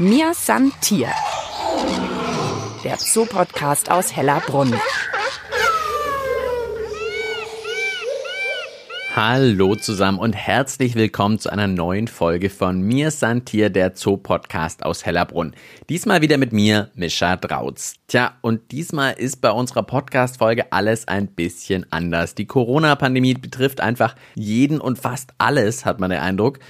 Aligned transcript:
Mir 0.00 0.32
san 0.32 0.70
Tier. 0.80 1.08
Der 2.84 2.98
Zoopodcast 2.98 3.90
aus 3.90 4.14
Hellerbrunn. 4.14 4.72
Hallo 9.16 9.74
zusammen 9.74 10.20
und 10.20 10.34
herzlich 10.34 10.94
willkommen 10.94 11.40
zu 11.40 11.50
einer 11.50 11.66
neuen 11.66 12.06
Folge 12.06 12.48
von 12.48 12.80
Mir 12.80 13.10
Santier, 13.10 13.70
der 13.70 13.96
Zoo-Podcast 13.96 14.84
aus 14.84 15.04
Hellerbrunn. 15.04 15.56
Diesmal 15.88 16.22
wieder 16.22 16.38
mit 16.38 16.52
mir, 16.52 16.92
Mischa 16.94 17.34
Drautz. 17.34 17.94
Tja, 18.06 18.36
und 18.40 18.70
diesmal 18.70 19.14
ist 19.14 19.40
bei 19.40 19.50
unserer 19.50 19.82
Podcast-Folge 19.82 20.70
alles 20.70 21.08
ein 21.08 21.26
bisschen 21.26 21.84
anders. 21.90 22.36
Die 22.36 22.46
Corona-Pandemie 22.46 23.34
betrifft 23.34 23.80
einfach 23.80 24.14
jeden 24.36 24.80
und 24.80 24.96
fast 25.00 25.32
alles, 25.38 25.84
hat 25.84 25.98
man 25.98 26.10
den 26.10 26.20
Eindruck. 26.20 26.60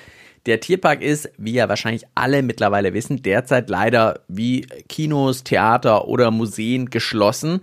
Der 0.49 0.61
Tierpark 0.61 1.03
ist, 1.03 1.30
wie 1.37 1.53
ja 1.53 1.69
wahrscheinlich 1.69 2.05
alle 2.15 2.43
mittlerweile 2.43 2.95
wissen, 2.95 3.20
derzeit 3.20 3.69
leider 3.69 4.20
wie 4.29 4.62
Kinos, 4.89 5.45
Theater 5.45 6.09
oder 6.09 6.30
Museen 6.30 6.89
geschlossen. 6.89 7.61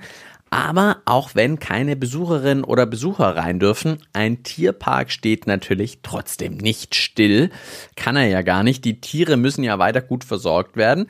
Aber 0.51 0.97
auch 1.05 1.31
wenn 1.33 1.57
keine 1.57 1.95
Besucherinnen 1.95 2.63
oder 2.63 2.85
Besucher 2.85 3.35
rein 3.35 3.57
dürfen, 3.57 4.03
ein 4.13 4.43
Tierpark 4.43 5.09
steht 5.09 5.47
natürlich 5.47 6.01
trotzdem 6.03 6.57
nicht 6.57 6.93
still. 6.93 7.49
Kann 7.95 8.17
er 8.17 8.27
ja 8.27 8.43
gar 8.43 8.61
nicht. 8.61 8.85
Die 8.85 9.01
Tiere 9.01 9.35
müssen 9.35 9.63
ja 9.63 9.79
weiter 9.79 10.01
gut 10.01 10.23
versorgt 10.23 10.77
werden. 10.77 11.07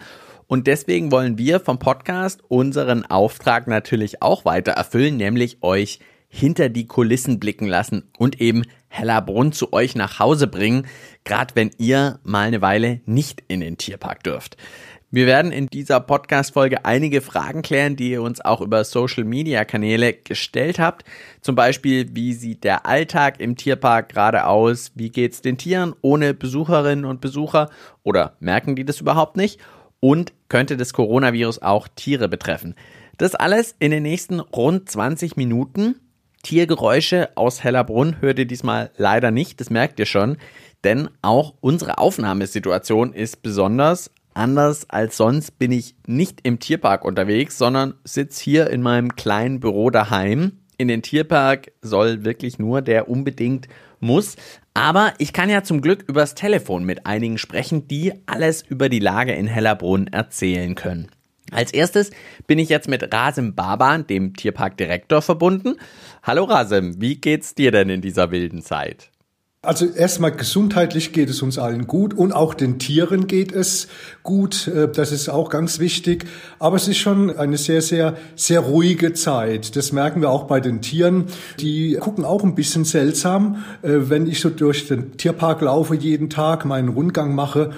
Und 0.48 0.68
deswegen 0.68 1.12
wollen 1.12 1.38
wir 1.38 1.60
vom 1.60 1.78
Podcast 1.78 2.40
unseren 2.48 3.05
Auftrag 3.05 3.68
natürlich 3.68 4.22
auch 4.22 4.46
weiter 4.46 4.72
erfüllen, 4.72 5.18
nämlich 5.18 5.58
euch 5.62 6.00
hinter 6.30 6.70
die 6.70 6.86
Kulissen 6.86 7.40
blicken 7.40 7.68
lassen 7.68 8.10
und 8.18 8.42
eben 8.42 8.64
Hellerbrunn 8.88 9.52
zu 9.52 9.74
euch 9.74 9.96
nach 9.96 10.20
Hause 10.20 10.48
bringen, 10.48 10.86
gerade 11.26 11.56
wenn 11.56 11.72
ihr 11.78 12.20
mal 12.24 12.48
eine 12.48 12.62
Weile 12.62 13.02
nicht 13.06 13.44
in 13.48 13.60
den 13.60 13.78
Tierpark 13.78 14.24
dürft. 14.24 14.56
Wir 15.12 15.28
werden 15.28 15.52
in 15.52 15.68
dieser 15.68 16.02
Podcast-Folge 16.02 16.84
einige 16.84 17.22
Fragen 17.22 17.62
klären, 17.62 17.96
die 17.96 18.12
ihr 18.12 18.22
uns 18.22 18.44
auch 18.44 18.60
über 18.60 18.84
Social-Media-Kanäle 18.84 20.14
gestellt 20.14 20.77
habt. 20.77 21.05
Zum 21.41 21.55
Beispiel, 21.55 22.16
wie 22.16 22.34
sieht 22.34 22.64
der 22.64 22.86
Alltag 22.86 23.40
im 23.40 23.55
Tierpark 23.55 24.10
gerade 24.10 24.46
aus? 24.46 24.91
Wie 24.96 25.10
geht's 25.10 25.41
den 25.41 25.58
Tieren 25.58 25.96
ohne 26.02 26.34
Besucherinnen 26.34 27.05
und 27.05 27.22
Besucher? 27.22 27.70
Oder 28.04 28.36
merken 28.40 28.76
die 28.76 28.84
das 28.84 28.99
überhaupt 28.99 29.38
nicht? 29.38 29.62
Und 30.02 30.34
könnte 30.49 30.76
das 30.76 30.92
Coronavirus 30.92 31.62
auch 31.62 31.88
Tiere 31.88 32.27
betreffen? 32.27 32.76
Das 33.18 33.36
alles 33.36 33.76
in 33.80 33.92
den 33.92 34.04
nächsten 34.04 34.42
rund 34.42 34.90
20 34.90 35.38
Minuten. 35.38 35.96
Tiergeräusche 36.44 37.30
aus 37.36 37.64
Hellerbrunn 37.64 38.21
hört 38.21 38.38
ihr 38.38 38.46
diesmal 38.46 38.92
leider 38.98 39.32
nicht, 39.32 39.60
das 39.60 39.71
merkt 39.71 39.98
ihr 39.99 40.05
schon, 40.05 40.38
denn 40.86 41.10
auch 41.22 41.55
unsere 41.60 41.98
Aufnahmesituation 41.98 43.12
ist 43.12 43.41
besonders. 43.41 44.12
Anders 44.34 44.90
als 44.90 45.18
sonst 45.18 45.58
bin 45.60 45.72
ich 45.72 45.96
nicht 46.08 46.42
im 46.44 46.60
Tierpark 46.60 47.04
unterwegs, 47.04 47.58
sondern 47.58 47.96
sitze 48.04 48.44
hier 48.44 48.70
in 48.70 48.82
meinem 48.82 49.16
kleinen 49.16 49.60
Büro 49.60 49.90
daheim. 49.90 50.60
In 50.77 50.88
den 50.88 51.02
Tierpark 51.02 51.72
soll 51.82 52.26
wirklich 52.26 52.60
nur 52.60 52.82
der 52.82 53.10
unbedingt 53.10 53.68
muss. 54.02 54.36
Aber 54.74 55.14
ich 55.20 55.32
kann 55.32 55.50
ja 55.50 55.64
zum 55.64 55.82
Glück 55.82 56.04
übers 56.08 56.36
Telefon 56.36 56.84
mit 56.84 57.05
einigen 57.05 57.38
sprechen, 57.38 57.88
die 57.88 58.14
alles 58.26 58.62
über 58.62 58.90
die 58.90 58.99
Lage 58.99 59.34
in 59.34 59.48
Hellerbrunn 59.48 60.08
erzählen 60.08 60.76
können. 60.76 61.08
Als 61.52 61.72
erstes 61.72 62.12
bin 62.48 62.60
ich 62.60 62.70
jetzt 62.70 62.90
mit 62.90 63.14
Rasim 63.14 63.55
Baban, 63.55 64.06
dem 64.08 64.36
Tierparkdirektor, 64.36 65.22
verbunden. 65.22 65.75
Hallo 66.24 66.44
Rasim, 66.44 67.00
wie 67.00 67.16
geht's 67.16 67.56
dir 67.56 67.72
denn 67.72 67.90
in 67.90 68.02
dieser 68.02 68.31
wilden 68.31 68.62
Zeit? 68.62 69.12
Also 69.66 69.85
erstmal 69.85 70.31
gesundheitlich 70.31 71.13
geht 71.13 71.30
es 71.30 71.41
uns 71.41 71.58
allen 71.58 71.88
gut 71.88 72.13
und 72.13 72.31
auch 72.31 72.53
den 72.53 72.80
Tieren 72.80 73.28
geht 73.28 73.52
es 73.52 73.88
gut. 74.24 74.68
Äh, 74.68 74.90
das 74.91 75.12
ist 75.12 75.30
auch 75.30 75.50
ganz 75.50 75.80
wichtig. 75.80 76.25
Aber 76.59 76.75
es 76.75 76.88
ist 76.88 76.97
schon 76.97 77.35
eine 77.35 77.58
sehr, 77.58 77.81
sehr, 77.81 78.16
sehr 78.36 78.62
ruhige 78.62 79.13
Zeit. 79.13 79.76
Das 79.76 79.92
merken 79.92 80.22
wir 80.22 80.30
auch 80.30 80.46
bei 80.46 80.59
den 80.59 80.81
Tieren. 80.81 81.26
Die 81.59 81.98
gucken 82.00 82.26
auch 82.26 82.44
ein 82.44 82.56
bisschen 82.56 82.86
seltsam. 82.86 83.64
Äh, 83.81 84.09
wenn 84.09 84.28
ich 84.28 84.40
so 84.40 84.50
durch 84.50 84.88
den 84.88 85.18
Tierpark 85.18 85.62
laufe 85.62 85.96
jeden 85.96 86.30
Tag, 86.30 86.66
meinen 86.66 86.90
Rundgang 86.90 87.36
mache, 87.36 87.72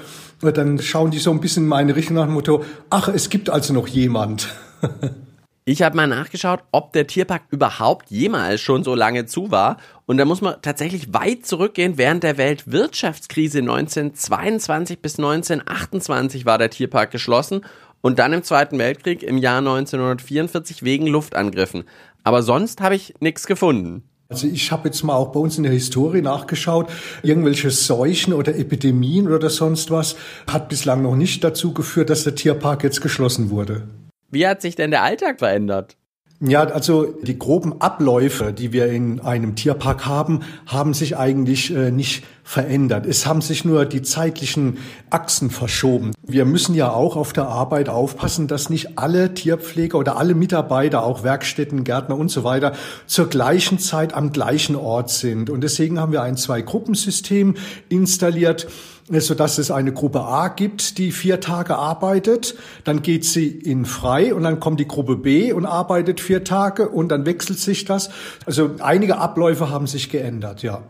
äh, 0.44 0.52
dann 0.52 0.80
schauen 0.80 1.12
die 1.12 1.20
so 1.20 1.32
ein 1.32 1.40
bisschen 1.40 1.64
in 1.64 1.70
meine 1.70 1.96
Richtung 1.96 2.16
nach 2.16 2.26
dem 2.26 2.34
Motto, 2.34 2.64
ach, 2.90 3.08
es 3.10 3.30
gibt 3.30 3.50
also 3.50 3.74
noch 3.74 3.88
jemand. 3.88 4.50
Ich 5.70 5.82
habe 5.82 5.98
mal 5.98 6.08
nachgeschaut, 6.08 6.62
ob 6.72 6.94
der 6.94 7.08
Tierpark 7.08 7.42
überhaupt 7.50 8.10
jemals 8.10 8.62
schon 8.62 8.86
so 8.86 8.96
lange 8.96 9.26
zu 9.26 9.52
war. 9.52 9.76
Und 10.06 10.16
da 10.16 10.24
muss 10.24 10.40
man 10.40 10.62
tatsächlich 10.62 11.14
weit 11.14 11.46
zurückgehen. 11.46 11.98
Während 11.98 12.24
der 12.24 12.38
Weltwirtschaftskrise 12.38 13.60
1922 13.60 15.02
bis 15.02 15.20
1928 15.20 16.46
war 16.46 16.58
der 16.58 16.70
Tierpark 16.70 17.12
geschlossen 17.12 17.66
und 18.00 18.18
dann 18.18 18.32
im 18.32 18.44
Zweiten 18.44 18.80
Weltkrieg 18.80 19.24
im 19.24 19.38
Jahr 19.38 19.58
1944 19.58 20.84
wegen 20.84 21.06
Luftangriffen. 21.06 21.84
Aber 22.24 22.44
sonst 22.44 22.80
habe 22.80 22.96
ich 22.96 23.16
nichts 23.20 23.46
gefunden. 23.46 24.04
Also 24.30 24.48
ich 24.48 24.72
habe 24.72 24.88
jetzt 24.88 25.04
mal 25.04 25.16
auch 25.16 25.34
bei 25.34 25.42
uns 25.42 25.58
in 25.58 25.64
der 25.64 25.74
Historie 25.74 26.22
nachgeschaut, 26.22 26.90
irgendwelche 27.24 27.72
Seuchen 27.72 28.34
oder 28.34 28.56
Epidemien 28.56 29.28
oder 29.28 29.50
sonst 29.50 29.92
was 29.92 30.16
hat 30.50 30.70
bislang 30.70 31.02
noch 31.02 31.18
nicht 31.18 31.44
dazu 31.44 31.74
geführt, 31.74 32.10
dass 32.10 32.24
der 32.24 32.36
Tierpark 32.36 32.86
jetzt 32.86 33.02
geschlossen 33.02 33.50
wurde. 33.50 33.84
Wie 34.30 34.48
hat 34.48 34.62
sich 34.62 34.76
denn 34.76 34.92
der 34.92 35.04
Alltag 35.04 35.40
verändert? 35.40 35.98
Ja, 36.40 36.66
also 36.66 37.06
die 37.06 37.40
groben 37.40 37.82
Abläufe, 37.82 38.54
die 38.54 38.72
wir 38.72 38.92
in 38.92 39.20
einem 39.22 39.56
Tierpark 39.56 40.06
haben, 40.06 40.42
haben 40.68 40.94
sich 40.94 41.18
eigentlich 41.18 41.74
äh, 41.74 41.90
nicht 41.90 42.24
verändert. 42.44 43.08
Es 43.08 43.26
haben 43.26 43.42
sich 43.42 43.66
nur 43.66 43.86
die 43.86 44.04
zeitlichen 44.04 44.78
Achsen 45.10 45.50
verschoben. 45.50 46.12
Wir 46.22 46.46
müssen 46.46 46.76
ja 46.76 46.92
auch 46.92 47.16
auf 47.16 47.34
der 47.34 47.48
Arbeit 47.48 47.90
aufpassen, 47.90 48.48
dass 48.48 48.70
nicht 48.70 49.00
alle 49.00 49.34
Tierpfleger 49.34 49.98
oder 49.98 50.18
alle 50.18 50.36
Mitarbeiter, 50.36 51.04
auch 51.04 51.24
Werkstätten, 51.24 51.84
Gärtner 51.84 52.16
und 52.16 52.30
so 52.30 52.44
weiter, 52.44 52.74
zur 53.08 53.30
gleichen 53.30 53.80
Zeit 53.80 54.14
am 54.14 54.32
gleichen 54.32 54.76
Ort 54.76 55.10
sind. 55.10 55.50
Und 55.50 55.62
deswegen 55.62 56.00
haben 56.00 56.12
wir 56.12 56.22
ein 56.22 56.38
Zwei-Gruppensystem 56.38 57.56
installiert 57.90 58.68
so 59.10 59.34
dass 59.34 59.58
es 59.58 59.72
eine 59.72 59.94
Gruppe 59.94 60.22
A 60.22 60.50
gibt, 60.50 60.98
die 60.98 61.12
vier 61.12 61.40
Tage 61.40 61.78
arbeitet, 61.78 62.56
dann 62.84 63.02
geht 63.02 63.24
sie 63.26 63.48
in 63.48 63.86
frei 63.86 64.34
und 64.34 64.44
dann 64.44 64.60
kommt 64.60 64.80
die 64.80 64.88
Gruppe 64.88 65.16
B 65.16 65.54
und 65.54 65.66
arbeitet 65.66 66.20
vier 66.20 66.44
Tage 66.44 66.90
und 66.90 67.10
dann 67.10 67.26
wechselt 67.26 67.60
sich 67.60 67.86
das. 67.86 68.10
Also 68.46 68.72
einige 68.80 69.18
Abläufe 69.18 69.70
haben 69.70 69.88
sich 69.88 70.10
geändert, 70.10 70.62
ja. 70.62 70.84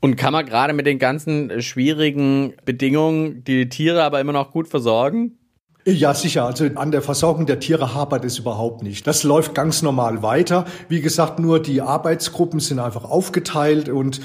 Und 0.00 0.16
kann 0.16 0.32
man 0.32 0.46
gerade 0.46 0.72
mit 0.72 0.86
den 0.86 0.98
ganzen 0.98 1.62
schwierigen 1.62 2.54
Bedingungen 2.64 3.44
die 3.44 3.68
Tiere 3.68 4.02
aber 4.02 4.20
immer 4.20 4.32
noch 4.32 4.50
gut 4.50 4.66
versorgen? 4.66 5.38
Ja, 5.84 6.14
sicher. 6.14 6.44
Also 6.44 6.64
an 6.76 6.90
der 6.90 7.02
Versorgung 7.02 7.46
der 7.46 7.58
Tiere 7.58 7.94
hapert 7.94 8.24
es 8.24 8.38
überhaupt 8.38 8.82
nicht. 8.82 9.06
Das 9.06 9.24
läuft 9.24 9.54
ganz 9.54 9.82
normal 9.82 10.22
weiter. 10.22 10.64
Wie 10.88 11.00
gesagt, 11.00 11.38
nur 11.38 11.60
die 11.60 11.82
Arbeitsgruppen 11.82 12.60
sind 12.60 12.78
einfach 12.78 13.04
aufgeteilt 13.04 13.88
und 13.88 14.20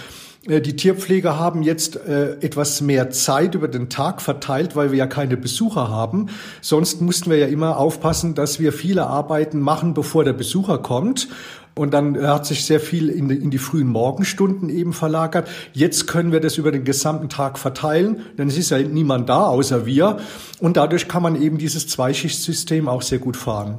die 0.47 0.75
Tierpfleger 0.75 1.37
haben 1.37 1.61
jetzt 1.61 1.97
äh, 1.97 2.37
etwas 2.39 2.81
mehr 2.81 3.09
Zeit 3.09 3.53
über 3.53 3.67
den 3.67 3.89
Tag 3.89 4.21
verteilt, 4.21 4.75
weil 4.75 4.91
wir 4.91 4.97
ja 4.97 5.07
keine 5.07 5.35
Besucher 5.35 5.89
haben. 5.89 6.27
Sonst 6.61 7.01
mussten 7.01 7.29
wir 7.29 7.37
ja 7.37 7.47
immer 7.47 7.77
aufpassen, 7.77 8.33
dass 8.33 8.59
wir 8.59 8.71
viele 8.71 9.07
Arbeiten 9.07 9.59
machen, 9.59 9.93
bevor 9.93 10.23
der 10.23 10.33
Besucher 10.33 10.77
kommt. 10.77 11.27
Und 11.75 11.93
dann 11.93 12.25
hat 12.25 12.45
sich 12.45 12.65
sehr 12.65 12.79
viel 12.79 13.09
in 13.09 13.27
die, 13.27 13.35
in 13.35 13.51
die, 13.51 13.59
frühen 13.59 13.87
Morgenstunden 13.87 14.69
eben 14.69 14.93
verlagert. 14.93 15.47
Jetzt 15.73 16.07
können 16.07 16.31
wir 16.31 16.39
das 16.39 16.57
über 16.57 16.71
den 16.71 16.85
gesamten 16.85 17.29
Tag 17.29 17.59
verteilen, 17.59 18.21
denn 18.37 18.47
es 18.47 18.57
ist 18.57 18.71
ja 18.71 18.79
niemand 18.79 19.29
da 19.29 19.43
außer 19.43 19.85
wir. 19.85 20.17
Und 20.59 20.77
dadurch 20.77 21.07
kann 21.07 21.21
man 21.21 21.39
eben 21.39 21.59
dieses 21.59 21.87
Zweischichtsystem 21.87 22.87
auch 22.87 23.03
sehr 23.03 23.19
gut 23.19 23.37
fahren. 23.37 23.77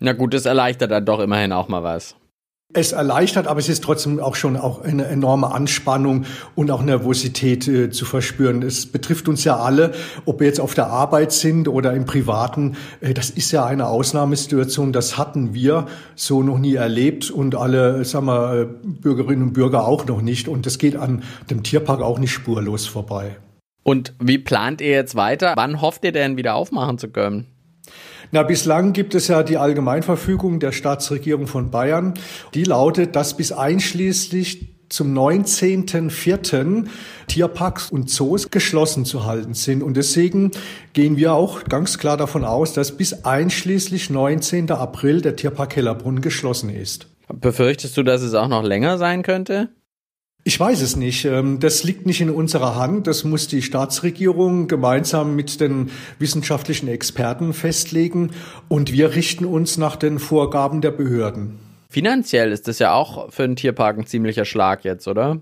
Na 0.00 0.12
gut, 0.12 0.34
das 0.34 0.44
erleichtert 0.44 0.90
dann 0.90 1.06
doch 1.06 1.20
immerhin 1.20 1.52
auch 1.52 1.68
mal 1.68 1.82
was 1.82 2.17
es 2.74 2.92
erleichtert, 2.92 3.46
aber 3.46 3.60
es 3.60 3.70
ist 3.70 3.82
trotzdem 3.82 4.20
auch 4.20 4.34
schon 4.34 4.58
auch 4.58 4.82
eine 4.82 5.06
enorme 5.06 5.52
Anspannung 5.52 6.26
und 6.54 6.70
auch 6.70 6.82
Nervosität 6.82 7.66
äh, 7.66 7.90
zu 7.90 8.04
verspüren. 8.04 8.62
Es 8.62 8.84
betrifft 8.84 9.26
uns 9.26 9.42
ja 9.44 9.56
alle, 9.56 9.92
ob 10.26 10.40
wir 10.40 10.46
jetzt 10.46 10.60
auf 10.60 10.74
der 10.74 10.88
Arbeit 10.88 11.32
sind 11.32 11.66
oder 11.66 11.94
im 11.94 12.04
Privaten. 12.04 12.76
Äh, 13.00 13.14
das 13.14 13.30
ist 13.30 13.52
ja 13.52 13.64
eine 13.64 13.86
Ausnahmesituation. 13.86 14.92
Das 14.92 15.16
hatten 15.16 15.54
wir 15.54 15.86
so 16.14 16.42
noch 16.42 16.58
nie 16.58 16.74
erlebt 16.74 17.30
und 17.30 17.54
alle, 17.54 18.04
sagen 18.04 18.26
wir, 18.26 18.60
äh, 18.60 18.66
Bürgerinnen 18.84 19.44
und 19.44 19.52
Bürger 19.54 19.86
auch 19.86 20.04
noch 20.04 20.20
nicht. 20.20 20.46
Und 20.46 20.66
das 20.66 20.76
geht 20.76 20.96
an 20.96 21.22
dem 21.48 21.62
Tierpark 21.62 22.02
auch 22.02 22.18
nicht 22.18 22.32
spurlos 22.32 22.86
vorbei. 22.86 23.36
Und 23.82 24.12
wie 24.20 24.36
plant 24.36 24.82
ihr 24.82 24.90
jetzt 24.90 25.14
weiter? 25.14 25.54
Wann 25.56 25.80
hofft 25.80 26.04
ihr 26.04 26.12
denn 26.12 26.36
wieder 26.36 26.54
aufmachen 26.54 26.98
zu 26.98 27.08
können? 27.08 27.46
Na, 28.30 28.42
bislang 28.42 28.92
gibt 28.92 29.14
es 29.14 29.28
ja 29.28 29.42
die 29.42 29.56
Allgemeinverfügung 29.56 30.60
der 30.60 30.72
Staatsregierung 30.72 31.46
von 31.46 31.70
Bayern. 31.70 32.14
Die 32.54 32.64
lautet, 32.64 33.16
dass 33.16 33.36
bis 33.36 33.52
einschließlich 33.52 34.74
zum 34.88 35.16
19.04. 35.16 36.86
Tierparks 37.26 37.90
und 37.90 38.10
Zoos 38.10 38.50
geschlossen 38.50 39.04
zu 39.04 39.24
halten 39.26 39.54
sind. 39.54 39.82
Und 39.82 39.96
deswegen 39.96 40.50
gehen 40.92 41.16
wir 41.16 41.34
auch 41.34 41.64
ganz 41.64 41.98
klar 41.98 42.16
davon 42.16 42.44
aus, 42.44 42.72
dass 42.72 42.96
bis 42.96 43.24
einschließlich 43.24 44.10
19. 44.10 44.70
April 44.70 45.20
der 45.20 45.36
Tierpark 45.36 45.76
Hellerbrunn 45.76 46.20
geschlossen 46.20 46.70
ist. 46.70 47.06
Befürchtest 47.32 47.96
du, 47.96 48.02
dass 48.02 48.22
es 48.22 48.34
auch 48.34 48.48
noch 48.48 48.62
länger 48.62 48.98
sein 48.98 49.22
könnte? 49.22 49.68
Ich 50.44 50.58
weiß 50.58 50.80
es 50.80 50.96
nicht. 50.96 51.24
Ähm, 51.24 51.60
das 51.60 51.84
liegt 51.84 52.06
nicht 52.06 52.20
in 52.20 52.30
unserer 52.30 52.76
Hand. 52.76 53.06
Das 53.06 53.24
muss 53.24 53.48
die 53.48 53.62
Staatsregierung 53.62 54.66
gemeinsam 54.66 55.36
mit 55.36 55.60
den 55.60 55.90
wissenschaftlichen 56.18 56.88
Experten 56.88 57.52
festlegen. 57.52 58.30
Und 58.68 58.92
wir 58.92 59.14
richten 59.14 59.44
uns 59.44 59.76
nach 59.76 59.96
den 59.96 60.18
Vorgaben 60.18 60.80
der 60.80 60.92
Behörden. 60.92 61.58
Finanziell 61.90 62.52
ist 62.52 62.68
das 62.68 62.78
ja 62.78 62.92
auch 62.92 63.32
für 63.32 63.44
einen 63.44 63.56
Tierpark 63.56 63.98
ein 63.98 64.06
ziemlicher 64.06 64.44
Schlag 64.44 64.84
jetzt, 64.84 65.08
oder? 65.08 65.40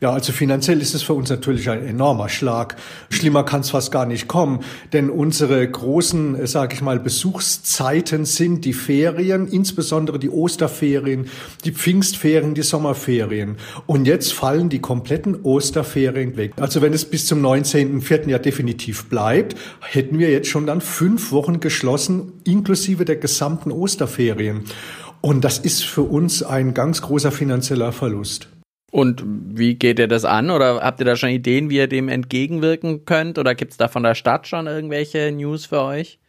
Ja, 0.00 0.12
also 0.12 0.32
finanziell 0.32 0.80
ist 0.80 0.94
es 0.94 1.02
für 1.02 1.14
uns 1.14 1.30
natürlich 1.30 1.70
ein 1.70 1.86
enormer 1.86 2.28
Schlag. 2.28 2.76
Schlimmer 3.10 3.44
kann 3.44 3.60
es 3.60 3.70
fast 3.70 3.92
gar 3.92 4.06
nicht 4.06 4.28
kommen, 4.28 4.60
denn 4.92 5.10
unsere 5.10 5.66
großen, 5.68 6.38
äh, 6.38 6.46
sage 6.46 6.74
ich 6.74 6.82
mal, 6.82 6.98
Besuchszeiten 6.98 8.24
sind 8.24 8.64
die 8.64 8.72
Ferien, 8.72 9.48
insbesondere 9.48 10.18
die 10.18 10.30
Osterferien, 10.30 11.28
die 11.64 11.72
Pfingstferien, 11.72 12.54
die 12.54 12.62
Sommerferien. 12.62 13.56
Und 13.86 14.06
jetzt 14.06 14.32
fallen 14.32 14.68
die 14.68 14.80
kompletten 14.80 15.42
Osterferien 15.42 16.36
weg. 16.36 16.52
Also 16.60 16.82
wenn 16.82 16.92
es 16.92 17.04
bis 17.04 17.26
zum 17.26 17.44
19.04. 17.44 18.28
ja 18.28 18.38
definitiv 18.38 19.06
bleibt, 19.06 19.56
hätten 19.80 20.18
wir 20.18 20.30
jetzt 20.30 20.48
schon 20.48 20.66
dann 20.66 20.80
fünf 20.80 21.32
Wochen 21.32 21.60
geschlossen, 21.60 22.32
inklusive 22.44 23.04
der 23.04 23.16
gesamten 23.16 23.70
Osterferien. 23.70 24.64
Und 25.20 25.42
das 25.42 25.58
ist 25.58 25.84
für 25.84 26.02
uns 26.02 26.42
ein 26.42 26.74
ganz 26.74 27.00
großer 27.00 27.32
finanzieller 27.32 27.92
Verlust. 27.92 28.48
Und 28.94 29.24
wie 29.26 29.74
geht 29.74 29.98
ihr 29.98 30.06
das 30.06 30.24
an? 30.24 30.52
Oder 30.52 30.76
habt 30.80 31.00
ihr 31.00 31.04
da 31.04 31.16
schon 31.16 31.30
Ideen, 31.30 31.68
wie 31.68 31.78
ihr 31.78 31.88
dem 31.88 32.08
entgegenwirken 32.08 33.04
könnt? 33.04 33.40
Oder 33.40 33.56
gibt 33.56 33.72
es 33.72 33.76
da 33.76 33.88
von 33.88 34.04
der 34.04 34.14
Stadt 34.14 34.46
schon 34.46 34.68
irgendwelche 34.68 35.32
News 35.32 35.66
für 35.66 35.80
euch? 35.80 36.20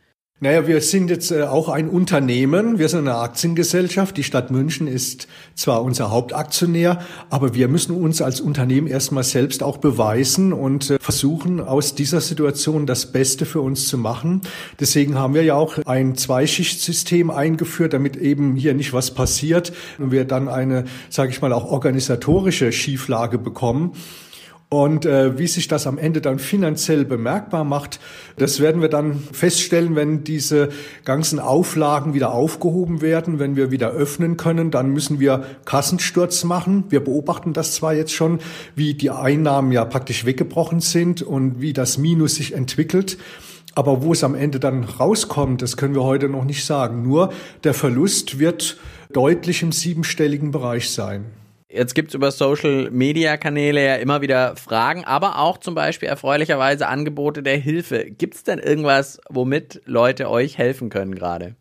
Naja, 0.41 0.67
wir 0.67 0.81
sind 0.81 1.09
jetzt 1.09 1.31
äh, 1.31 1.43
auch 1.43 1.69
ein 1.69 1.87
Unternehmen. 1.87 2.77
Wir 2.77 2.89
sind 2.89 2.99
eine 2.99 3.15
Aktiengesellschaft. 3.15 4.17
Die 4.17 4.23
Stadt 4.25 4.51
München 4.51 4.85
ist 4.85 5.29
zwar 5.55 5.81
unser 5.81 6.11
Hauptaktionär, 6.11 6.99
aber 7.29 7.55
wir 7.55 7.69
müssen 7.69 7.95
uns 7.95 8.21
als 8.21 8.41
Unternehmen 8.41 8.85
erstmal 8.85 9.23
selbst 9.23 9.63
auch 9.63 9.77
beweisen 9.77 10.51
und 10.51 10.89
äh, 10.89 10.97
versuchen, 10.99 11.61
aus 11.61 11.95
dieser 11.95 12.19
Situation 12.19 12.85
das 12.85 13.13
Beste 13.13 13.45
für 13.45 13.61
uns 13.61 13.87
zu 13.87 13.97
machen. 13.97 14.41
Deswegen 14.77 15.15
haben 15.15 15.35
wir 15.35 15.43
ja 15.43 15.55
auch 15.55 15.77
ein 15.85 16.15
Zweischichtsystem 16.15 17.31
eingeführt, 17.31 17.93
damit 17.93 18.17
eben 18.17 18.57
hier 18.57 18.73
nicht 18.73 18.91
was 18.91 19.11
passiert 19.11 19.71
und 19.99 20.11
wir 20.11 20.25
dann 20.25 20.49
eine, 20.49 20.83
sage 21.09 21.31
ich 21.31 21.41
mal, 21.41 21.53
auch 21.53 21.71
organisatorische 21.71 22.73
Schieflage 22.73 23.37
bekommen. 23.37 23.93
Und 24.69 25.05
äh, 25.05 25.37
wie 25.37 25.45
sich 25.45 25.67
das 25.67 25.85
am 25.85 25.99
Ende 25.99 26.21
dann 26.21 26.39
finanziell 26.39 27.05
bemerkbar 27.05 27.63
macht, 27.63 27.99
das 28.37 28.59
werden 28.59 28.81
wir 28.81 28.89
dann 28.89 29.19
feststellen, 29.31 29.95
wenn 29.95 30.23
diese 30.23 30.69
ganzen 31.03 31.39
Auflagen 31.39 32.15
wieder 32.15 32.33
aufgehoben 32.33 33.01
werden, 33.01 33.37
wenn 33.37 33.55
wir 33.55 33.69
wieder 33.69 33.91
öffnen 33.91 34.37
können. 34.37 34.71
Dann 34.71 34.89
müssen 34.89 35.19
wir 35.19 35.45
Kassensturz 35.65 36.43
machen. 36.43 36.85
Wir 36.89 37.03
beobachten 37.03 37.53
das 37.53 37.73
zwar 37.73 37.93
jetzt 37.93 38.13
schon, 38.13 38.39
wie 38.75 38.95
die 38.95 39.11
Einnahmen 39.11 39.71
ja 39.71 39.85
praktisch 39.85 40.25
weggebrochen 40.25 40.79
sind 40.79 41.21
und 41.21 41.61
wie 41.61 41.71
das 41.71 41.99
Minus 41.99 42.35
sich 42.35 42.53
entwickelt. 42.53 43.19
Aber 43.75 44.01
wo 44.01 44.13
es 44.13 44.23
am 44.23 44.33
Ende 44.33 44.59
dann 44.59 44.83
rauskommt, 44.83 45.61
das 45.61 45.77
können 45.77 45.93
wir 45.93 46.03
heute 46.03 46.27
noch 46.27 46.45
nicht 46.45 46.65
sagen. 46.65 47.03
Nur 47.03 47.31
der 47.63 47.73
Verlust 47.73 48.39
wird 48.39 48.77
deutlich 49.13 49.61
im 49.61 49.71
siebenstelligen 49.71 50.51
Bereich 50.51 50.89
sein. 50.89 51.25
Jetzt 51.67 51.95
gibt 51.95 52.09
es 52.09 52.13
über 52.13 52.31
Social-Media-Kanäle 52.31 53.83
ja 53.83 53.95
immer 53.95 54.21
wieder 54.21 54.55
Fragen, 54.55 55.03
aber 55.03 55.39
auch 55.39 55.57
zum 55.57 55.73
Beispiel 55.73 56.07
erfreulicherweise 56.07 56.87
Angebote 56.87 57.41
der 57.41 57.57
Hilfe. 57.57 58.05
Gibt 58.11 58.35
es 58.35 58.43
denn 58.43 58.59
irgendwas, 58.59 59.19
womit 59.29 59.81
Leute 59.85 60.29
euch 60.29 60.59
helfen 60.59 60.89
können 60.89 61.15
gerade? 61.15 61.55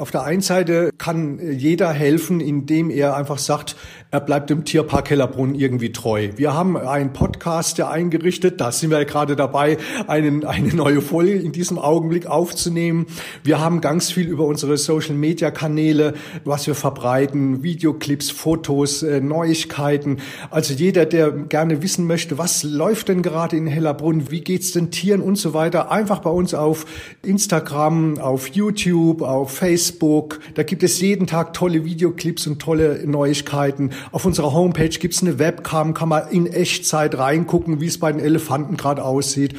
Auf 0.00 0.12
der 0.12 0.22
einen 0.22 0.42
Seite 0.42 0.92
kann 0.96 1.40
jeder 1.58 1.90
helfen, 1.92 2.40
indem 2.40 2.88
er 2.88 3.16
einfach 3.16 3.38
sagt, 3.38 3.74
er 4.12 4.20
bleibt 4.20 4.48
dem 4.48 4.64
Tierpark 4.64 5.10
Hellerbrunn 5.10 5.56
irgendwie 5.56 5.90
treu. 5.90 6.28
Wir 6.36 6.54
haben 6.54 6.76
einen 6.76 7.12
Podcast, 7.12 7.78
der 7.78 7.90
eingerichtet, 7.90 8.60
da 8.60 8.70
sind 8.70 8.90
wir 8.90 9.04
gerade 9.06 9.34
dabei, 9.34 9.76
einen, 10.06 10.44
eine 10.46 10.68
neue 10.68 11.02
Folge 11.02 11.32
in 11.32 11.50
diesem 11.50 11.80
Augenblick 11.80 12.28
aufzunehmen. 12.28 13.06
Wir 13.42 13.58
haben 13.58 13.80
ganz 13.80 14.12
viel 14.12 14.28
über 14.28 14.44
unsere 14.44 14.76
Social-Media-Kanäle, 14.76 16.14
was 16.44 16.68
wir 16.68 16.76
verbreiten, 16.76 17.64
Videoclips, 17.64 18.30
Fotos, 18.30 19.02
äh, 19.02 19.20
Neuigkeiten. 19.20 20.18
Also 20.52 20.74
jeder, 20.74 21.06
der 21.06 21.32
gerne 21.32 21.82
wissen 21.82 22.06
möchte, 22.06 22.38
was 22.38 22.62
läuft 22.62 23.08
denn 23.08 23.22
gerade 23.22 23.56
in 23.56 23.66
Hellerbrunn, 23.66 24.30
wie 24.30 24.42
geht's 24.42 24.70
den 24.70 24.92
Tieren 24.92 25.22
und 25.22 25.34
so 25.34 25.54
weiter, 25.54 25.90
einfach 25.90 26.20
bei 26.20 26.30
uns 26.30 26.54
auf 26.54 26.86
Instagram, 27.24 28.18
auf 28.18 28.46
YouTube, 28.46 29.22
auf 29.22 29.50
Facebook, 29.50 29.87
Facebook. 29.88 30.40
Da 30.54 30.62
gibt 30.62 30.82
es 30.82 31.00
jeden 31.00 31.26
Tag 31.26 31.54
tolle 31.54 31.84
Videoclips 31.84 32.46
und 32.46 32.60
tolle 32.60 33.06
Neuigkeiten. 33.06 33.90
Auf 34.12 34.24
unserer 34.26 34.52
Homepage 34.52 34.88
gibt 34.88 35.14
es 35.14 35.22
eine 35.22 35.38
Webcam, 35.38 35.94
kann 35.94 36.10
man 36.10 36.28
in 36.30 36.46
Echtzeit 36.46 37.16
reingucken, 37.16 37.80
wie 37.80 37.86
es 37.86 37.98
bei 37.98 38.12
den 38.12 38.20
Elefanten 38.20 38.76
gerade 38.76 39.02
aussieht. 39.02 39.54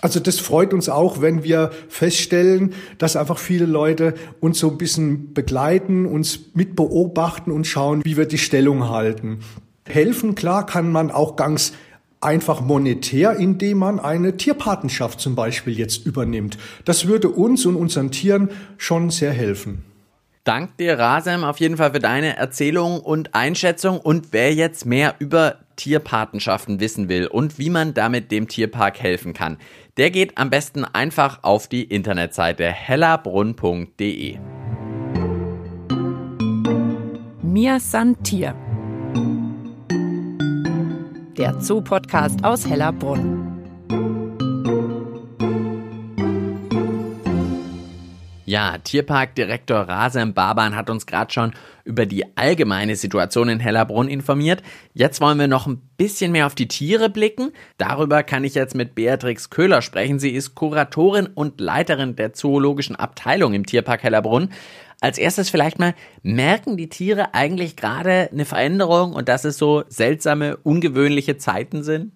Also 0.00 0.20
das 0.20 0.38
freut 0.38 0.74
uns 0.74 0.88
auch, 0.88 1.22
wenn 1.22 1.44
wir 1.44 1.70
feststellen, 1.88 2.74
dass 2.98 3.16
einfach 3.16 3.38
viele 3.38 3.64
Leute 3.64 4.14
uns 4.40 4.58
so 4.58 4.70
ein 4.70 4.78
bisschen 4.78 5.32
begleiten, 5.32 6.06
uns 6.06 6.40
mit 6.54 6.76
beobachten 6.76 7.50
und 7.50 7.66
schauen, 7.66 8.04
wie 8.04 8.16
wir 8.16 8.26
die 8.26 8.38
Stellung 8.38 8.90
halten. 8.90 9.38
Helfen, 9.86 10.34
klar, 10.34 10.66
kann 10.66 10.92
man 10.92 11.10
auch 11.10 11.36
ganz 11.36 11.72
einfach 12.24 12.60
monetär, 12.60 13.36
indem 13.36 13.78
man 13.78 14.00
eine 14.00 14.36
Tierpatenschaft 14.36 15.20
zum 15.20 15.34
Beispiel 15.34 15.78
jetzt 15.78 16.06
übernimmt. 16.06 16.58
Das 16.84 17.06
würde 17.06 17.28
uns 17.28 17.66
und 17.66 17.76
unseren 17.76 18.10
Tieren 18.10 18.50
schon 18.78 19.10
sehr 19.10 19.32
helfen. 19.32 19.84
Dank 20.44 20.76
dir, 20.76 20.98
Rasem, 20.98 21.42
auf 21.42 21.58
jeden 21.58 21.78
Fall 21.78 21.92
für 21.92 22.00
deine 22.00 22.36
Erzählung 22.36 23.00
und 23.00 23.34
Einschätzung. 23.34 23.98
Und 23.98 24.28
wer 24.32 24.52
jetzt 24.52 24.84
mehr 24.84 25.14
über 25.18 25.56
Tierpatenschaften 25.76 26.80
wissen 26.80 27.08
will 27.08 27.26
und 27.26 27.58
wie 27.58 27.70
man 27.70 27.94
damit 27.94 28.30
dem 28.30 28.46
Tierpark 28.46 29.00
helfen 29.00 29.32
kann, 29.32 29.56
der 29.96 30.10
geht 30.10 30.36
am 30.36 30.50
besten 30.50 30.84
einfach 30.84 31.42
auf 31.42 31.66
die 31.66 31.84
Internetseite 31.84 32.66
hellerbrunn.de. 32.66 34.38
Mir 37.42 37.80
san 37.80 38.22
Tier 38.22 38.54
der 41.38 41.60
Zoo-Podcast 41.60 42.44
aus 42.44 42.66
Hellerbrunn. 42.66 43.50
Ja, 48.46 48.78
Tierparkdirektor 48.78 49.78
Rasem 49.78 50.32
Baban 50.32 50.76
hat 50.76 50.90
uns 50.90 51.06
gerade 51.06 51.32
schon 51.32 51.52
über 51.84 52.06
die 52.06 52.36
allgemeine 52.36 52.94
Situation 52.94 53.48
in 53.48 53.58
Hellerbrunn 53.58 54.06
informiert. 54.06 54.62
Jetzt 54.92 55.20
wollen 55.20 55.38
wir 55.38 55.48
noch 55.48 55.66
ein 55.66 55.82
bisschen 55.96 56.30
mehr 56.30 56.46
auf 56.46 56.54
die 56.54 56.68
Tiere 56.68 57.10
blicken. 57.10 57.52
Darüber 57.78 58.22
kann 58.22 58.44
ich 58.44 58.54
jetzt 58.54 58.74
mit 58.74 58.94
Beatrix 58.94 59.50
Köhler 59.50 59.82
sprechen. 59.82 60.18
Sie 60.18 60.30
ist 60.30 60.54
Kuratorin 60.54 61.26
und 61.26 61.60
Leiterin 61.60 62.16
der 62.16 62.32
zoologischen 62.32 62.96
Abteilung 62.96 63.54
im 63.54 63.66
Tierpark 63.66 64.02
Hellerbrunn. 64.02 64.50
Als 65.04 65.18
erstes 65.18 65.50
vielleicht 65.50 65.78
mal, 65.78 65.92
merken 66.22 66.78
die 66.78 66.88
Tiere 66.88 67.34
eigentlich 67.34 67.76
gerade 67.76 68.30
eine 68.32 68.46
Veränderung 68.46 69.12
und 69.12 69.28
dass 69.28 69.44
es 69.44 69.58
so 69.58 69.84
seltsame, 69.86 70.56
ungewöhnliche 70.62 71.36
Zeiten 71.36 71.82
sind? 71.82 72.12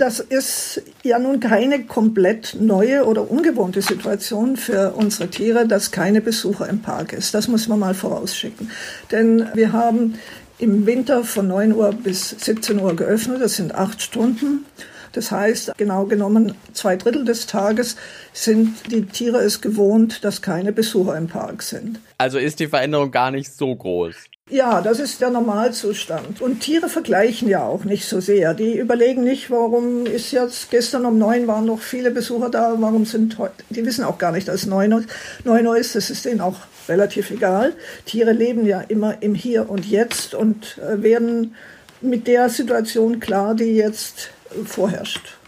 Das 0.00 0.18
ist 0.18 0.82
ja 1.04 1.20
nun 1.20 1.38
keine 1.38 1.84
komplett 1.84 2.56
neue 2.58 3.04
oder 3.04 3.30
ungewohnte 3.30 3.80
Situation 3.80 4.56
für 4.56 4.92
unsere 4.96 5.30
Tiere, 5.30 5.68
dass 5.68 5.92
keine 5.92 6.20
Besucher 6.20 6.68
im 6.68 6.82
Park 6.82 7.12
ist. 7.12 7.32
Das 7.32 7.46
muss 7.46 7.68
man 7.68 7.78
mal 7.78 7.94
vorausschicken. 7.94 8.72
Denn 9.12 9.46
wir 9.54 9.72
haben 9.72 10.14
im 10.58 10.84
Winter 10.84 11.22
von 11.22 11.46
9 11.46 11.72
Uhr 11.72 11.92
bis 11.92 12.30
17 12.30 12.80
Uhr 12.80 12.96
geöffnet. 12.96 13.40
Das 13.40 13.54
sind 13.54 13.72
acht 13.72 14.02
Stunden. 14.02 14.66
Das 15.12 15.30
heißt, 15.30 15.72
genau 15.76 16.04
genommen 16.04 16.54
zwei 16.72 16.96
Drittel 16.96 17.24
des 17.24 17.46
Tages 17.46 17.96
sind 18.32 18.90
die 18.90 19.06
Tiere 19.06 19.38
es 19.38 19.60
gewohnt, 19.60 20.24
dass 20.24 20.42
keine 20.42 20.72
Besucher 20.72 21.16
im 21.16 21.28
Park 21.28 21.62
sind. 21.62 22.00
Also 22.18 22.38
ist 22.38 22.60
die 22.60 22.68
Veränderung 22.68 23.10
gar 23.10 23.30
nicht 23.30 23.52
so 23.52 23.74
groß. 23.74 24.14
Ja, 24.50 24.82
das 24.82 25.00
ist 25.00 25.20
der 25.20 25.30
Normalzustand. 25.30 26.42
Und 26.42 26.60
Tiere 26.60 26.88
vergleichen 26.88 27.48
ja 27.48 27.64
auch 27.64 27.84
nicht 27.84 28.06
so 28.06 28.20
sehr. 28.20 28.52
Die 28.52 28.76
überlegen 28.76 29.24
nicht, 29.24 29.50
warum 29.50 30.04
ist 30.04 30.30
jetzt, 30.30 30.70
gestern 30.70 31.06
um 31.06 31.16
neun 31.16 31.46
waren 31.46 31.64
noch 31.64 31.80
viele 31.80 32.10
Besucher 32.10 32.50
da, 32.50 32.74
warum 32.78 33.06
sind 33.06 33.38
heute, 33.38 33.64
die 33.70 33.86
wissen 33.86 34.04
auch 34.04 34.18
gar 34.18 34.32
nicht, 34.32 34.48
dass 34.48 34.62
es 34.62 34.66
neun 34.66 35.06
Uhr 35.46 35.76
ist, 35.78 35.94
das 35.94 36.10
ist 36.10 36.26
denen 36.26 36.42
auch 36.42 36.56
relativ 36.88 37.30
egal. 37.30 37.72
Tiere 38.04 38.32
leben 38.32 38.66
ja 38.66 38.80
immer 38.80 39.22
im 39.22 39.34
Hier 39.34 39.70
und 39.70 39.86
Jetzt 39.86 40.34
und 40.34 40.78
äh, 40.78 41.02
werden 41.02 41.54
mit 42.02 42.26
der 42.26 42.48
Situation 42.48 43.20
klar, 43.20 43.54
die 43.54 43.76
jetzt 43.76 44.32
vorherrscht. 44.64 45.38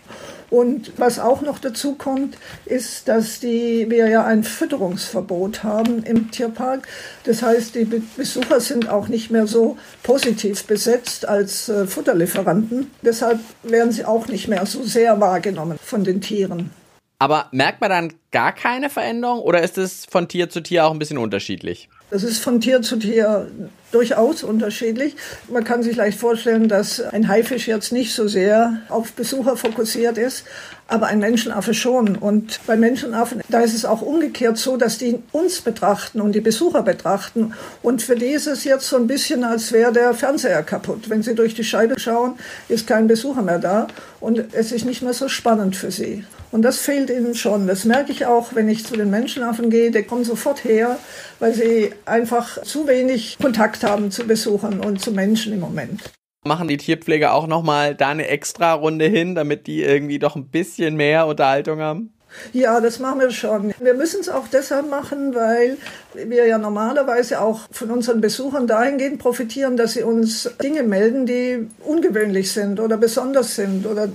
Und 0.50 0.92
was 0.99 1.18
auch 1.18 1.40
noch 1.40 1.58
dazu 1.58 1.96
kommt, 1.96 2.37
ist, 2.64 3.08
dass 3.08 3.40
die, 3.40 3.87
wir 3.88 4.08
ja 4.08 4.25
ein 4.25 4.44
Fütterungsverbot 4.44 5.64
haben 5.64 6.04
im 6.04 6.30
Tierpark. 6.30 6.87
Das 7.25 7.42
heißt, 7.42 7.75
die 7.75 7.84
Besucher 7.84 8.61
sind 8.61 8.88
auch 8.88 9.08
nicht 9.08 9.32
mehr 9.32 9.49
so 9.49 9.76
positiv 10.04 10.64
besetzt 10.64 11.26
als 11.26 11.68
äh, 11.68 11.87
Futterlieferanten. 11.87 12.90
Deshalb 13.02 13.40
werden 13.64 13.90
sie 13.90 14.04
auch 14.04 14.28
nicht 14.28 14.46
mehr 14.46 14.64
so 14.66 14.84
sehr 14.84 15.20
wahrgenommen 15.20 15.76
von 15.82 16.04
den 16.04 16.20
Tieren. 16.20 16.70
Aber 17.18 17.49
merkt 17.52 17.80
man 17.80 17.90
dann 17.90 18.12
gar 18.34 18.52
keine 18.52 18.90
Veränderung 18.90 19.38
oder 19.38 19.62
ist 19.62 19.78
es 19.78 20.06
von 20.06 20.26
Tier 20.26 20.50
zu 20.50 20.60
Tier 20.60 20.84
auch 20.84 20.90
ein 20.90 20.98
bisschen 20.98 21.18
unterschiedlich? 21.18 21.88
Das 22.10 22.24
ist 22.24 22.40
von 22.40 22.60
Tier 22.60 22.82
zu 22.82 22.96
Tier 22.96 23.46
durchaus 23.92 24.42
unterschiedlich. 24.42 25.14
Man 25.48 25.62
kann 25.62 25.84
sich 25.84 25.94
leicht 25.94 26.18
vorstellen, 26.18 26.68
dass 26.68 27.00
ein 27.00 27.28
Haifisch 27.28 27.68
jetzt 27.68 27.92
nicht 27.92 28.12
so 28.12 28.26
sehr 28.26 28.78
auf 28.88 29.12
Besucher 29.12 29.56
fokussiert 29.56 30.18
ist, 30.18 30.44
aber 30.88 31.06
ein 31.06 31.20
Menschenaffe 31.20 31.74
schon. 31.74 32.16
Und 32.16 32.58
bei 32.66 32.76
Menschenaffen, 32.76 33.40
da 33.48 33.60
ist 33.60 33.72
es 33.72 33.84
auch 33.84 34.02
umgekehrt 34.02 34.58
so, 34.58 34.76
dass 34.76 34.98
die 34.98 35.20
uns 35.30 35.60
betrachten 35.60 36.20
und 36.20 36.32
die 36.32 36.40
Besucher 36.40 36.82
betrachten. 36.82 37.54
Und 37.82 38.02
für 38.02 38.16
die 38.16 38.26
ist 38.32 38.48
es 38.48 38.64
jetzt 38.64 38.88
so 38.88 38.96
ein 38.96 39.06
bisschen, 39.06 39.44
als 39.44 39.70
wäre 39.70 39.92
der 39.92 40.12
Fernseher 40.12 40.64
kaputt. 40.64 41.08
Wenn 41.08 41.22
sie 41.22 41.36
durch 41.36 41.54
die 41.54 41.64
Scheibe 41.64 41.98
schauen, 42.00 42.34
ist 42.68 42.88
kein 42.88 43.06
Besucher 43.06 43.42
mehr 43.42 43.60
da 43.60 43.86
und 44.20 44.42
es 44.52 44.72
ist 44.72 44.84
nicht 44.84 45.02
mehr 45.02 45.14
so 45.14 45.28
spannend 45.28 45.76
für 45.76 45.92
sie. 45.92 46.24
Und 46.54 46.62
das 46.62 46.78
fehlt 46.78 47.10
ihnen 47.10 47.34
schon. 47.34 47.66
Das 47.66 47.84
merke 47.84 48.12
ich 48.12 48.23
auch, 48.26 48.54
wenn 48.54 48.68
ich 48.68 48.84
zu 48.84 48.94
den 48.94 49.10
Menschenaffen 49.10 49.70
gehe. 49.70 49.90
Die 49.90 50.02
kommen 50.02 50.24
sofort 50.24 50.64
her, 50.64 50.98
weil 51.38 51.54
sie 51.54 51.92
einfach 52.04 52.62
zu 52.62 52.86
wenig 52.86 53.38
Kontakt 53.40 53.84
haben 53.84 54.10
zu 54.10 54.26
Besuchern 54.26 54.80
und 54.80 55.00
zu 55.00 55.12
Menschen 55.12 55.52
im 55.52 55.60
Moment. 55.60 56.00
Machen 56.46 56.68
die 56.68 56.76
Tierpfleger 56.76 57.32
auch 57.32 57.46
nochmal 57.46 57.94
da 57.94 58.10
eine 58.10 58.28
extra 58.28 58.74
Runde 58.74 59.06
hin, 59.06 59.34
damit 59.34 59.66
die 59.66 59.82
irgendwie 59.82 60.18
doch 60.18 60.36
ein 60.36 60.48
bisschen 60.48 60.96
mehr 60.96 61.26
Unterhaltung 61.26 61.80
haben? 61.80 62.14
Ja, 62.52 62.80
das 62.80 62.98
machen 62.98 63.20
wir 63.20 63.30
schon. 63.30 63.72
Wir 63.78 63.94
müssen 63.94 64.20
es 64.20 64.28
auch 64.28 64.48
deshalb 64.48 64.90
machen, 64.90 65.34
weil 65.34 65.76
wir 66.14 66.46
ja 66.46 66.58
normalerweise 66.58 67.40
auch 67.40 67.60
von 67.70 67.90
unseren 67.90 68.20
Besuchern 68.20 68.66
dahingehend 68.66 69.18
profitieren, 69.18 69.76
dass 69.76 69.94
sie 69.94 70.02
uns 70.02 70.50
Dinge 70.62 70.82
melden, 70.82 71.26
die 71.26 71.68
ungewöhnlich 71.80 72.52
sind 72.52 72.80
oder 72.80 72.96
besonders 72.96 73.54
sind 73.54 73.86
oder 73.86 74.08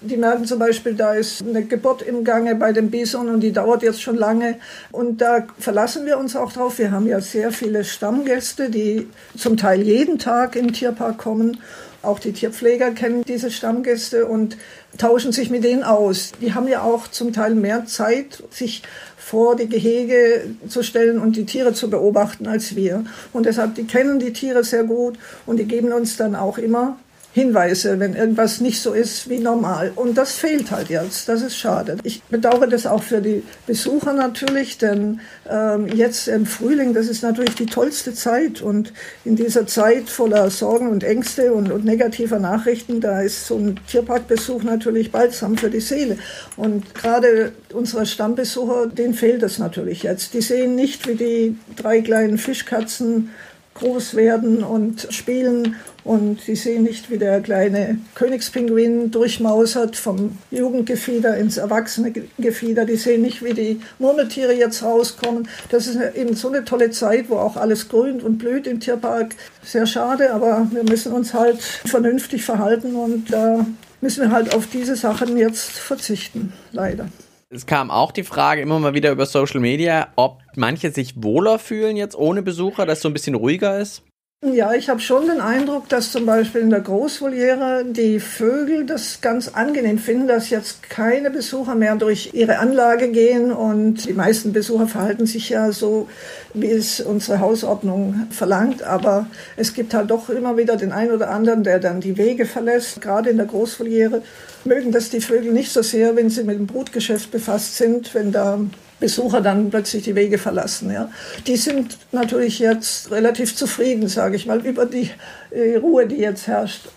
die 0.00 0.16
merken 0.16 0.44
zum 0.44 0.58
Beispiel, 0.58 0.94
da 0.94 1.14
ist 1.14 1.42
eine 1.42 1.64
Geburt 1.64 2.02
im 2.02 2.22
Gange 2.22 2.54
bei 2.54 2.72
dem 2.72 2.90
Bison 2.90 3.28
und 3.28 3.40
die 3.40 3.52
dauert 3.52 3.82
jetzt 3.82 4.00
schon 4.00 4.16
lange. 4.16 4.56
Und 4.92 5.20
da 5.20 5.46
verlassen 5.58 6.06
wir 6.06 6.18
uns 6.18 6.36
auch 6.36 6.52
drauf. 6.52 6.78
Wir 6.78 6.92
haben 6.92 7.06
ja 7.06 7.20
sehr 7.20 7.50
viele 7.50 7.84
Stammgäste, 7.84 8.70
die 8.70 9.08
zum 9.36 9.56
Teil 9.56 9.82
jeden 9.82 10.18
Tag 10.18 10.54
im 10.54 10.72
Tierpark 10.72 11.18
kommen. 11.18 11.60
Auch 12.00 12.20
die 12.20 12.32
Tierpfleger 12.32 12.92
kennen 12.92 13.24
diese 13.26 13.50
Stammgäste 13.50 14.26
und 14.26 14.56
tauschen 14.98 15.32
sich 15.32 15.50
mit 15.50 15.64
denen 15.64 15.82
aus. 15.82 16.30
Die 16.40 16.54
haben 16.54 16.68
ja 16.68 16.82
auch 16.82 17.08
zum 17.08 17.32
Teil 17.32 17.56
mehr 17.56 17.86
Zeit, 17.86 18.44
sich 18.50 18.82
vor 19.16 19.56
die 19.56 19.68
Gehege 19.68 20.54
zu 20.68 20.84
stellen 20.84 21.18
und 21.18 21.34
die 21.34 21.44
Tiere 21.44 21.72
zu 21.72 21.90
beobachten 21.90 22.46
als 22.46 22.76
wir. 22.76 23.04
Und 23.32 23.46
deshalb, 23.46 23.74
die 23.74 23.84
kennen 23.84 24.20
die 24.20 24.32
Tiere 24.32 24.62
sehr 24.62 24.84
gut 24.84 25.18
und 25.44 25.58
die 25.58 25.66
geben 25.66 25.92
uns 25.92 26.16
dann 26.16 26.36
auch 26.36 26.56
immer 26.56 26.96
Hinweise, 27.32 28.00
wenn 28.00 28.16
irgendwas 28.16 28.60
nicht 28.60 28.80
so 28.80 28.94
ist 28.94 29.28
wie 29.28 29.38
normal. 29.38 29.92
Und 29.94 30.16
das 30.16 30.32
fehlt 30.32 30.70
halt 30.70 30.88
jetzt. 30.88 31.28
Das 31.28 31.42
ist 31.42 31.56
schade. 31.56 31.98
Ich 32.02 32.22
bedauere 32.24 32.66
das 32.66 32.86
auch 32.86 33.02
für 33.02 33.20
die 33.20 33.42
Besucher 33.66 34.14
natürlich, 34.14 34.78
denn 34.78 35.20
ähm, 35.48 35.86
jetzt 35.88 36.28
im 36.28 36.46
Frühling, 36.46 36.94
das 36.94 37.06
ist 37.06 37.22
natürlich 37.22 37.54
die 37.54 37.66
tollste 37.66 38.14
Zeit. 38.14 38.62
Und 38.62 38.94
in 39.26 39.36
dieser 39.36 39.66
Zeit 39.66 40.08
voller 40.08 40.48
Sorgen 40.48 40.88
und 40.88 41.04
Ängste 41.04 41.52
und, 41.52 41.70
und 41.70 41.84
negativer 41.84 42.38
Nachrichten, 42.38 43.00
da 43.00 43.20
ist 43.20 43.46
so 43.46 43.56
ein 43.56 43.78
Tierparkbesuch 43.86 44.62
natürlich 44.62 45.12
balsam 45.12 45.58
für 45.58 45.70
die 45.70 45.80
Seele. 45.80 46.16
Und 46.56 46.94
gerade 46.94 47.52
unsere 47.74 48.06
Stammbesucher, 48.06 48.86
denen 48.86 49.12
fehlt 49.12 49.42
es 49.42 49.58
natürlich 49.58 50.02
jetzt. 50.02 50.32
Die 50.32 50.40
sehen 50.40 50.74
nicht, 50.74 51.06
wie 51.06 51.14
die 51.14 51.58
drei 51.76 52.00
kleinen 52.00 52.38
Fischkatzen 52.38 53.30
groß 53.78 54.14
werden 54.14 54.62
und 54.62 55.08
spielen 55.10 55.76
und 56.04 56.40
sie 56.40 56.56
sehen 56.56 56.84
nicht, 56.84 57.10
wie 57.10 57.18
der 57.18 57.40
kleine 57.40 57.98
Königspinguin 58.14 59.10
durchmausert 59.10 59.96
vom 59.96 60.38
Jugendgefieder 60.50 61.36
ins 61.36 61.58
erwachsene 61.58 62.12
Gefieder. 62.38 62.84
Die 62.86 62.96
sehen 62.96 63.22
nicht, 63.22 63.44
wie 63.44 63.52
die 63.52 63.80
Murmeltiere 63.98 64.54
jetzt 64.54 64.82
rauskommen. 64.82 65.48
Das 65.70 65.86
ist 65.86 65.98
eben 66.16 66.34
so 66.34 66.48
eine 66.48 66.64
tolle 66.64 66.90
Zeit, 66.90 67.28
wo 67.28 67.36
auch 67.36 67.56
alles 67.56 67.88
grünt 67.88 68.22
und 68.22 68.38
blüht 68.38 68.66
im 68.66 68.80
Tierpark. 68.80 69.34
Sehr 69.62 69.86
schade, 69.86 70.32
aber 70.32 70.66
wir 70.70 70.84
müssen 70.84 71.12
uns 71.12 71.34
halt 71.34 71.60
vernünftig 71.60 72.44
verhalten 72.44 72.94
und 72.94 73.32
da 73.32 73.66
müssen 74.00 74.22
wir 74.22 74.30
halt 74.30 74.54
auf 74.54 74.66
diese 74.66 74.96
Sachen 74.96 75.36
jetzt 75.36 75.70
verzichten, 75.70 76.52
leider. 76.72 77.08
Es 77.50 77.64
kam 77.64 77.90
auch 77.90 78.12
die 78.12 78.24
Frage 78.24 78.60
immer 78.60 78.78
mal 78.78 78.92
wieder 78.92 79.10
über 79.10 79.24
Social 79.24 79.60
Media, 79.60 80.08
ob 80.16 80.42
manche 80.54 80.90
sich 80.90 81.22
wohler 81.22 81.58
fühlen 81.58 81.96
jetzt 81.96 82.14
ohne 82.14 82.42
Besucher, 82.42 82.84
dass 82.84 82.98
es 82.98 83.02
so 83.02 83.08
ein 83.08 83.14
bisschen 83.14 83.34
ruhiger 83.34 83.78
ist. 83.78 84.02
Ja, 84.40 84.72
ich 84.72 84.88
habe 84.88 85.00
schon 85.00 85.26
den 85.26 85.40
Eindruck, 85.40 85.88
dass 85.88 86.12
zum 86.12 86.24
Beispiel 86.24 86.60
in 86.60 86.70
der 86.70 86.80
Großvoliere 86.80 87.84
die 87.84 88.20
Vögel 88.20 88.86
das 88.86 89.20
ganz 89.20 89.48
angenehm 89.48 89.98
finden, 89.98 90.28
dass 90.28 90.50
jetzt 90.50 90.88
keine 90.88 91.32
Besucher 91.32 91.74
mehr 91.74 91.96
durch 91.96 92.30
ihre 92.34 92.58
Anlage 92.58 93.08
gehen 93.08 93.50
und 93.50 94.08
die 94.08 94.12
meisten 94.12 94.52
Besucher 94.52 94.86
verhalten 94.86 95.26
sich 95.26 95.48
ja 95.48 95.72
so, 95.72 96.08
wie 96.54 96.70
es 96.70 97.00
unsere 97.00 97.40
Hausordnung 97.40 98.28
verlangt. 98.30 98.84
Aber 98.84 99.26
es 99.56 99.74
gibt 99.74 99.92
halt 99.92 100.08
doch 100.12 100.30
immer 100.30 100.56
wieder 100.56 100.76
den 100.76 100.92
einen 100.92 101.10
oder 101.10 101.30
anderen, 101.30 101.64
der 101.64 101.80
dann 101.80 102.00
die 102.00 102.16
Wege 102.16 102.46
verlässt. 102.46 103.00
Gerade 103.00 103.30
in 103.30 103.38
der 103.38 103.46
Großvoliere 103.46 104.22
mögen 104.64 104.92
das 104.92 105.10
die 105.10 105.20
Vögel 105.20 105.52
nicht 105.52 105.72
so 105.72 105.82
sehr, 105.82 106.14
wenn 106.14 106.30
sie 106.30 106.44
mit 106.44 106.58
dem 106.58 106.68
Brutgeschäft 106.68 107.32
befasst 107.32 107.76
sind, 107.76 108.14
wenn 108.14 108.30
da 108.30 108.60
Besucher 109.00 109.40
dann 109.40 109.70
plötzlich 109.70 110.04
die 110.04 110.14
Wege 110.14 110.38
verlassen. 110.38 110.90
Ja. 110.90 111.10
Die 111.46 111.56
sind 111.56 111.98
natürlich 112.12 112.58
jetzt 112.58 113.10
relativ 113.10 113.54
zufrieden, 113.54 114.08
sage 114.08 114.36
ich 114.36 114.46
mal, 114.46 114.64
über 114.64 114.86
die 114.86 115.10
äh, 115.50 115.76
Ruhe, 115.76 116.06
die 116.06 116.16
jetzt 116.16 116.46
herrscht. 116.46 116.88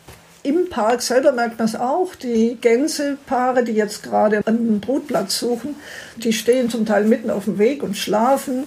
Im 0.43 0.69
Park 0.69 1.03
selber 1.03 1.31
merkt 1.31 1.59
man 1.59 1.67
es 1.67 1.75
auch. 1.75 2.15
Die 2.15 2.57
Gänsepaare, 2.59 3.63
die 3.63 3.73
jetzt 3.73 4.01
gerade 4.01 4.41
einen 4.45 4.79
Brutplatz 4.79 5.37
suchen, 5.37 5.75
die 6.17 6.33
stehen 6.33 6.69
zum 6.69 6.85
Teil 6.85 7.05
mitten 7.05 7.29
auf 7.29 7.45
dem 7.45 7.59
Weg 7.59 7.83
und 7.83 7.95
schlafen 7.95 8.63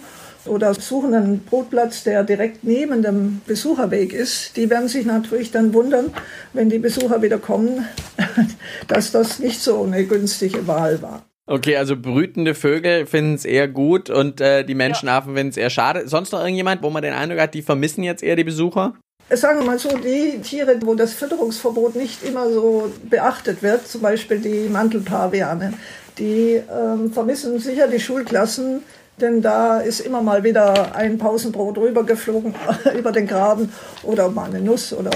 oder 0.47 0.75
suchen 0.75 1.15
einen 1.15 1.41
Brutplatz, 1.41 2.05
der 2.05 2.23
direkt 2.23 2.63
neben 2.63 3.03
dem 3.03 3.41
Besucherweg 3.47 4.13
ist. 4.13 4.57
Die 4.57 4.71
werden 4.71 4.89
sich 4.89 5.05
natürlich 5.05 5.51
dann 5.51 5.75
wundern, 5.75 6.13
wenn 6.53 6.71
die 6.71 6.79
Besucher 6.79 7.23
wieder 7.23 7.39
kommen, 7.39 7.89
dass 8.89 9.11
das 9.11 9.41
nicht 9.41 9.61
so 9.61 9.83
eine 9.83 10.05
günstige 10.05 10.67
Wahl 10.69 11.03
war. 11.03 11.25
Okay, 11.47 11.77
also 11.77 11.97
brütende 11.97 12.55
Vögel 12.55 13.07
finden 13.07 13.35
es 13.35 13.45
eher 13.45 13.69
gut 13.69 14.09
und 14.09 14.41
äh, 14.41 14.65
die 14.65 14.75
Menschenaffen 14.75 15.33
ja. 15.33 15.37
finden 15.37 15.51
es 15.51 15.57
eher 15.59 15.71
schade. 15.71 16.09
Sonst 16.09 16.33
noch 16.33 16.41
irgendjemand, 16.41 16.83
wo 16.83 16.89
man 16.89 17.03
den 17.03 17.13
Eindruck 17.13 17.41
hat, 17.41 17.53
die 17.53 17.61
vermissen 17.61 18.03
jetzt 18.03 18.23
eher 18.23 18.37
die 18.37 18.45
Besucher? 18.45 18.95
Sagen 19.31 19.61
wir 19.61 19.67
mal 19.67 19.79
so, 19.79 19.97
die 19.97 20.41
Tiere, 20.43 20.79
wo 20.83 20.95
das 20.95 21.13
Fütterungsverbot 21.15 21.97
nicht 21.97 22.23
immer 22.23 22.51
so 22.51 22.93
beachtet 23.09 23.63
wird, 23.63 23.87
zum 23.87 24.03
Beispiel 24.03 24.39
die 24.39 24.69
Mantelpaviane, 24.71 25.75
die 26.19 26.63
ähm, 26.73 27.13
vermissen 27.13 27.59
sicher 27.59 27.89
die 27.89 28.01
Schulklassen, 28.01 28.83
denn 29.21 29.43
da 29.43 29.79
ist 29.79 30.01
immer 30.01 30.23
mal 30.23 30.43
wieder 30.43 30.95
ein 30.97 31.19
Pausenbrot 31.19 31.79
rübergeflogen 31.79 32.55
über 32.99 33.13
den 33.13 33.27
Graben 33.27 33.73
oder 34.03 34.29
mal 34.29 34.49
eine 34.49 34.61
Nuss 34.61 34.93
oder 34.93 35.11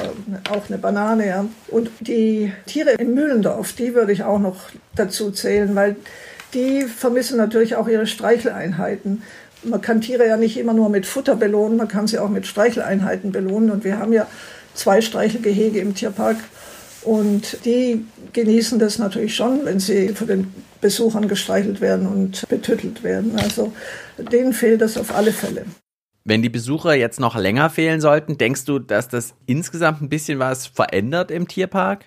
auch 0.50 0.68
eine 0.68 0.78
Banane. 0.78 1.26
Ja. 1.26 1.44
Und 1.68 1.90
die 2.00 2.52
Tiere 2.66 2.90
in 2.90 3.14
Mühlendorf, 3.14 3.72
die 3.72 3.94
würde 3.94 4.12
ich 4.12 4.22
auch 4.22 4.38
noch 4.38 4.56
dazu 4.94 5.30
zählen, 5.30 5.74
weil 5.74 5.96
die 6.54 6.82
vermissen 6.82 7.36
natürlich 7.36 7.76
auch 7.76 7.88
ihre 7.88 8.06
Streicheleinheiten. 8.06 9.22
Man 9.64 9.80
kann 9.80 10.00
Tiere 10.00 10.26
ja 10.26 10.36
nicht 10.36 10.56
immer 10.56 10.72
nur 10.72 10.88
mit 10.88 11.04
Futter 11.04 11.34
belohnen, 11.34 11.76
man 11.76 11.88
kann 11.88 12.06
sie 12.06 12.20
auch 12.20 12.28
mit 12.28 12.46
Streicheleinheiten 12.46 13.32
belohnen. 13.32 13.70
Und 13.70 13.84
wir 13.84 13.98
haben 13.98 14.12
ja 14.12 14.26
zwei 14.74 15.00
Streichelgehege 15.00 15.80
im 15.80 15.94
Tierpark. 15.94 16.36
Und 17.02 17.64
die 17.64 18.04
genießen 18.32 18.78
das 18.78 18.98
natürlich 18.98 19.34
schon, 19.34 19.64
wenn 19.64 19.80
sie 19.80 20.08
von 20.10 20.26
den 20.26 20.52
Besuchern 20.80 21.28
gestreichelt 21.28 21.80
werden 21.80 22.06
und 22.06 22.46
betüttelt 22.48 23.02
werden. 23.02 23.36
Also 23.36 23.72
denen 24.18 24.52
fehlt 24.52 24.80
das 24.80 24.96
auf 24.96 25.14
alle 25.14 25.32
Fälle. 25.32 25.64
Wenn 26.24 26.42
die 26.42 26.50
Besucher 26.50 26.94
jetzt 26.94 27.20
noch 27.20 27.36
länger 27.36 27.70
fehlen 27.70 28.00
sollten, 28.00 28.36
denkst 28.36 28.64
du, 28.66 28.78
dass 28.78 29.08
das 29.08 29.34
insgesamt 29.46 30.02
ein 30.02 30.08
bisschen 30.08 30.38
was 30.38 30.66
verändert 30.66 31.30
im 31.30 31.48
Tierpark? 31.48 32.04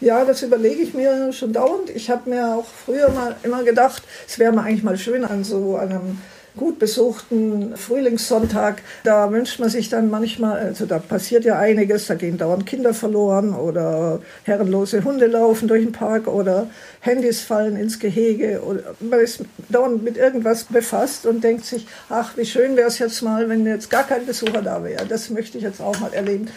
Ja, 0.00 0.24
das 0.24 0.42
überlege 0.42 0.82
ich 0.82 0.92
mir 0.92 1.32
schon 1.32 1.52
dauernd. 1.52 1.88
Ich 1.90 2.10
habe 2.10 2.28
mir 2.28 2.54
auch 2.54 2.66
früher 2.66 3.08
mal 3.08 3.34
immer 3.42 3.64
gedacht, 3.64 4.02
es 4.28 4.38
wäre 4.38 4.52
mal 4.52 4.64
eigentlich 4.64 4.82
mal 4.82 4.98
schön 4.98 5.24
an 5.24 5.42
so 5.42 5.76
einem 5.76 6.18
gut 6.56 6.78
besuchten 6.78 7.76
Frühlingssonntag. 7.76 8.82
Da 9.04 9.30
wünscht 9.30 9.60
man 9.60 9.68
sich 9.68 9.88
dann 9.88 10.10
manchmal, 10.10 10.58
also 10.58 10.86
da 10.86 10.98
passiert 10.98 11.44
ja 11.44 11.58
einiges, 11.58 12.06
da 12.06 12.14
gehen 12.14 12.38
dauernd 12.38 12.66
Kinder 12.66 12.94
verloren 12.94 13.54
oder 13.54 14.20
herrenlose 14.44 15.04
Hunde 15.04 15.26
laufen 15.26 15.68
durch 15.68 15.82
den 15.82 15.92
Park 15.92 16.26
oder 16.26 16.68
Handys 17.00 17.40
fallen 17.40 17.76
ins 17.76 17.98
Gehege. 17.98 18.62
Oder 18.62 18.82
man 19.00 19.20
ist 19.20 19.42
dauernd 19.68 20.02
mit 20.02 20.16
irgendwas 20.16 20.64
befasst 20.64 21.26
und 21.26 21.44
denkt 21.44 21.64
sich, 21.64 21.86
ach, 22.08 22.36
wie 22.36 22.46
schön 22.46 22.76
wäre 22.76 22.88
es 22.88 22.98
jetzt 22.98 23.22
mal, 23.22 23.48
wenn 23.48 23.66
jetzt 23.66 23.90
gar 23.90 24.04
kein 24.04 24.26
Besucher 24.26 24.62
da 24.62 24.82
wäre. 24.82 25.06
Das 25.06 25.30
möchte 25.30 25.58
ich 25.58 25.64
jetzt 25.64 25.80
auch 25.80 25.98
mal 26.00 26.12
erleben 26.12 26.48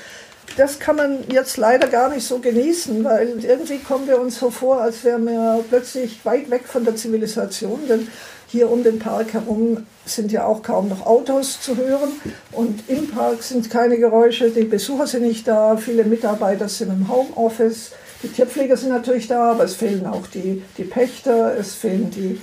das 0.58 0.80
kann 0.80 0.96
man 0.96 1.24
jetzt 1.32 1.58
leider 1.58 1.88
gar 1.88 2.10
nicht 2.10 2.26
so 2.26 2.40
genießen, 2.40 3.04
weil 3.04 3.44
irgendwie 3.44 3.80
kommen 3.80 4.08
wir 4.08 4.20
uns 4.20 4.40
so 4.40 4.50
vor, 4.50 4.82
als 4.82 5.04
wären 5.04 5.26
wir 5.26 5.64
plötzlich 5.70 6.26
weit 6.26 6.50
weg 6.50 6.64
von 6.66 6.86
der 6.86 6.96
Zivilisation. 6.96 7.80
Denn 7.88 8.08
hier 8.48 8.72
um 8.72 8.84
den 8.84 9.00
Park 9.00 9.34
herum 9.34 9.86
sind 10.06 10.32
ja 10.32 10.46
auch 10.46 10.64
kaum 10.64 10.90
noch 10.90 11.06
Autos 11.06 11.62
zu 11.62 11.78
hören 11.78 12.10
und 12.52 12.84
im 12.88 13.08
Park 13.10 13.44
sind 13.44 13.70
keine 13.70 13.98
Geräusche, 13.98 14.50
die 14.50 14.64
Besucher 14.64 15.06
sind 15.06 15.24
nicht 15.24 15.48
da, 15.48 15.78
viele 15.78 16.04
Mitarbeiter 16.04 16.68
sind 16.68 16.90
im 16.90 17.08
Homeoffice, 17.08 17.92
die 18.24 18.30
Tierpfleger 18.30 18.76
sind 18.76 18.90
natürlich 18.90 19.28
da, 19.28 19.52
aber 19.52 19.66
es 19.66 19.76
fehlen 19.76 20.08
auch 20.08 20.26
die, 20.28 20.64
die 20.78 20.84
Pächter, 20.84 21.56
es 21.58 21.76
fehlen 21.76 22.10
die 22.10 22.42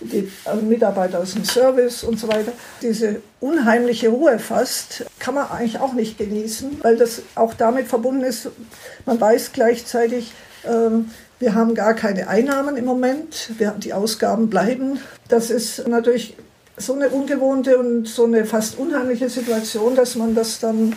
die 0.00 0.30
Mitarbeiter 0.62 1.20
aus 1.20 1.34
dem 1.34 1.44
Service 1.44 2.04
und 2.04 2.18
so 2.18 2.28
weiter. 2.28 2.52
Diese 2.82 3.22
unheimliche 3.40 4.08
Ruhe 4.08 4.38
fast 4.38 5.04
kann 5.18 5.34
man 5.34 5.50
eigentlich 5.50 5.78
auch 5.78 5.92
nicht 5.92 6.18
genießen, 6.18 6.78
weil 6.82 6.96
das 6.96 7.22
auch 7.34 7.54
damit 7.54 7.86
verbunden 7.86 8.24
ist, 8.24 8.48
man 9.06 9.20
weiß 9.20 9.52
gleichzeitig, 9.52 10.32
ähm, 10.64 11.10
wir 11.38 11.54
haben 11.54 11.74
gar 11.74 11.94
keine 11.94 12.28
Einnahmen 12.28 12.76
im 12.76 12.84
Moment, 12.84 13.50
wir, 13.58 13.72
die 13.72 13.92
Ausgaben 13.92 14.50
bleiben. 14.50 14.98
Das 15.28 15.50
ist 15.50 15.86
natürlich 15.86 16.36
so 16.76 16.94
eine 16.94 17.10
ungewohnte 17.10 17.78
und 17.78 18.06
so 18.08 18.24
eine 18.24 18.44
fast 18.44 18.78
unheimliche 18.78 19.28
Situation, 19.28 19.94
dass 19.94 20.16
man 20.16 20.34
das 20.34 20.58
dann 20.58 20.96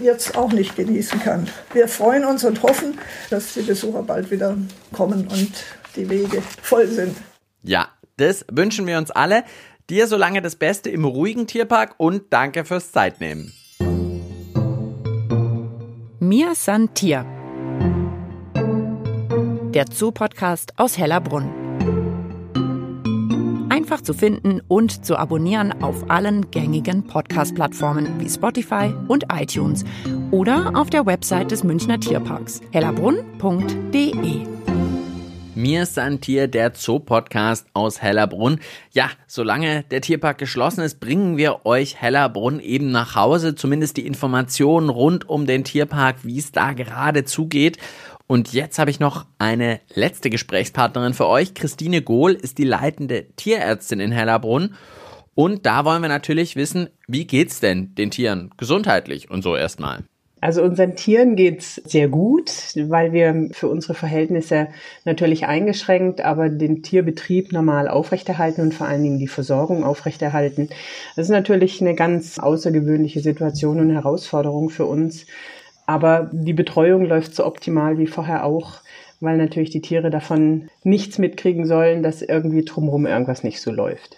jetzt 0.00 0.36
auch 0.36 0.52
nicht 0.52 0.76
genießen 0.76 1.20
kann. 1.20 1.48
Wir 1.74 1.88
freuen 1.88 2.24
uns 2.24 2.44
und 2.44 2.62
hoffen, 2.62 2.98
dass 3.28 3.54
die 3.54 3.62
Besucher 3.62 4.02
bald 4.02 4.30
wieder 4.30 4.56
kommen 4.92 5.28
und 5.28 5.52
die 5.96 6.08
Wege 6.08 6.42
voll 6.62 6.86
sind. 6.86 7.16
Ja, 7.62 7.88
das 8.22 8.46
wünschen 8.50 8.86
wir 8.86 8.98
uns 8.98 9.10
alle. 9.10 9.44
Dir 9.90 10.06
solange 10.06 10.40
das 10.40 10.56
Beste 10.56 10.90
im 10.90 11.04
ruhigen 11.04 11.46
Tierpark 11.46 11.94
und 11.98 12.24
danke 12.30 12.64
fürs 12.64 12.92
Zeitnehmen. 12.92 13.52
Mir 16.20 16.54
san 16.54 16.94
Tier. 16.94 17.26
Der 19.74 19.86
Zoo-Podcast 19.90 20.78
aus 20.78 20.96
Hellerbrunn. 20.98 21.50
Einfach 23.70 24.02
zu 24.02 24.14
finden 24.14 24.60
und 24.68 25.04
zu 25.04 25.16
abonnieren 25.16 25.82
auf 25.82 26.08
allen 26.08 26.50
gängigen 26.50 27.06
Podcast-Plattformen 27.06 28.20
wie 28.20 28.28
Spotify 28.28 28.94
und 29.08 29.24
iTunes 29.32 29.84
oder 30.30 30.72
auf 30.74 30.90
der 30.90 31.06
Website 31.06 31.50
des 31.50 31.64
Münchner 31.64 31.98
Tierparks 31.98 32.60
hellerbrunn.de. 32.70 34.46
Mir 35.62 35.86
Santier, 35.86 36.48
der 36.48 36.72
Zoo-Podcast 36.74 37.68
aus 37.72 38.02
Hellerbrunn. 38.02 38.58
Ja, 38.90 39.10
solange 39.28 39.84
der 39.92 40.00
Tierpark 40.00 40.38
geschlossen 40.38 40.80
ist, 40.80 40.98
bringen 40.98 41.36
wir 41.36 41.64
euch 41.64 42.02
Hellerbrunn 42.02 42.58
eben 42.58 42.90
nach 42.90 43.14
Hause, 43.14 43.54
zumindest 43.54 43.96
die 43.96 44.04
Informationen 44.04 44.88
rund 44.88 45.28
um 45.28 45.46
den 45.46 45.62
Tierpark, 45.62 46.16
wie 46.24 46.40
es 46.40 46.50
da 46.50 46.72
gerade 46.72 47.24
zugeht. 47.24 47.78
Und 48.26 48.52
jetzt 48.52 48.80
habe 48.80 48.90
ich 48.90 48.98
noch 48.98 49.24
eine 49.38 49.78
letzte 49.94 50.30
Gesprächspartnerin 50.30 51.14
für 51.14 51.28
euch. 51.28 51.54
Christine 51.54 52.02
Gohl 52.02 52.32
ist 52.32 52.58
die 52.58 52.64
leitende 52.64 53.28
Tierärztin 53.36 54.00
in 54.00 54.10
Hellerbrunn. 54.10 54.74
Und 55.36 55.64
da 55.64 55.84
wollen 55.84 56.02
wir 56.02 56.08
natürlich 56.08 56.56
wissen, 56.56 56.88
wie 57.06 57.24
geht's 57.24 57.60
denn 57.60 57.94
den 57.94 58.10
Tieren 58.10 58.50
gesundheitlich 58.56 59.30
und 59.30 59.42
so 59.42 59.54
erstmal? 59.54 60.02
Also 60.42 60.64
unseren 60.64 60.96
Tieren 60.96 61.36
geht's 61.36 61.76
sehr 61.84 62.08
gut, 62.08 62.50
weil 62.74 63.12
wir 63.12 63.50
für 63.52 63.68
unsere 63.68 63.94
Verhältnisse 63.94 64.66
natürlich 65.04 65.46
eingeschränkt, 65.46 66.20
aber 66.20 66.48
den 66.48 66.82
Tierbetrieb 66.82 67.52
normal 67.52 67.86
aufrechterhalten 67.86 68.60
und 68.60 68.74
vor 68.74 68.88
allen 68.88 69.04
Dingen 69.04 69.20
die 69.20 69.28
Versorgung 69.28 69.84
aufrechterhalten. 69.84 70.68
Das 71.14 71.26
ist 71.26 71.30
natürlich 71.30 71.80
eine 71.80 71.94
ganz 71.94 72.40
außergewöhnliche 72.40 73.20
Situation 73.20 73.78
und 73.78 73.90
Herausforderung 73.90 74.68
für 74.68 74.84
uns. 74.84 75.26
Aber 75.86 76.28
die 76.32 76.54
Betreuung 76.54 77.04
läuft 77.04 77.36
so 77.36 77.46
optimal 77.46 77.98
wie 77.98 78.08
vorher 78.08 78.44
auch, 78.44 78.80
weil 79.20 79.36
natürlich 79.36 79.70
die 79.70 79.80
Tiere 79.80 80.10
davon 80.10 80.68
nichts 80.82 81.18
mitkriegen 81.18 81.66
sollen, 81.66 82.02
dass 82.02 82.20
irgendwie 82.20 82.64
drumherum 82.64 83.06
irgendwas 83.06 83.44
nicht 83.44 83.60
so 83.60 83.70
läuft. 83.70 84.16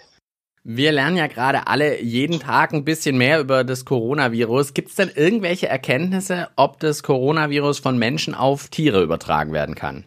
Wir 0.67 0.91
lernen 0.91 1.15
ja 1.15 1.27
gerade 1.27 1.67
alle 1.67 2.01
jeden 2.01 2.39
Tag 2.39 2.73
ein 2.73 2.85
bisschen 2.85 3.19
mehr 3.19 3.39
über 3.39 3.63
das 3.63 3.85
Coronavirus. 3.85 4.73
Gibt 4.73 4.89
es 4.89 4.95
denn 4.95 5.11
irgendwelche 5.13 5.67
Erkenntnisse, 5.67 6.47
ob 6.55 6.79
das 6.79 7.03
Coronavirus 7.03 7.77
von 7.77 7.99
Menschen 7.99 8.33
auf 8.33 8.69
Tiere 8.69 9.03
übertragen 9.03 9.53
werden 9.53 9.75
kann? 9.75 10.05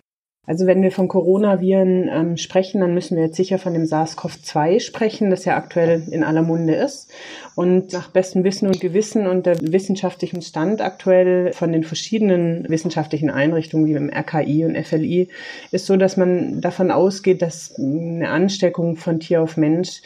Also 0.48 0.66
wenn 0.66 0.82
wir 0.82 0.90
von 0.90 1.08
Coronaviren 1.08 2.08
ähm, 2.10 2.36
sprechen, 2.38 2.80
dann 2.80 2.94
müssen 2.94 3.16
wir 3.18 3.24
jetzt 3.26 3.36
sicher 3.36 3.58
von 3.58 3.74
dem 3.74 3.84
SARS-CoV-2 3.84 4.80
sprechen, 4.80 5.28
das 5.28 5.44
ja 5.44 5.56
aktuell 5.56 6.02
in 6.10 6.24
aller 6.24 6.40
Munde 6.40 6.74
ist. 6.74 7.12
Und 7.54 7.92
nach 7.92 8.10
bestem 8.10 8.44
Wissen 8.44 8.66
und 8.66 8.80
Gewissen 8.80 9.26
und 9.26 9.44
der 9.44 9.60
wissenschaftlichen 9.60 10.40
Stand 10.40 10.80
aktuell 10.80 11.52
von 11.52 11.70
den 11.70 11.84
verschiedenen 11.84 12.64
wissenschaftlichen 12.66 13.28
Einrichtungen 13.28 13.86
wie 13.86 13.92
im 13.92 14.10
RKI 14.10 14.64
und 14.64 14.76
FLI 14.76 15.28
ist 15.70 15.84
so, 15.84 15.96
dass 15.96 16.16
man 16.16 16.62
davon 16.62 16.90
ausgeht, 16.90 17.42
dass 17.42 17.74
eine 17.78 18.30
Ansteckung 18.30 18.96
von 18.96 19.20
Tier 19.20 19.42
auf 19.42 19.58
Mensch 19.58 20.00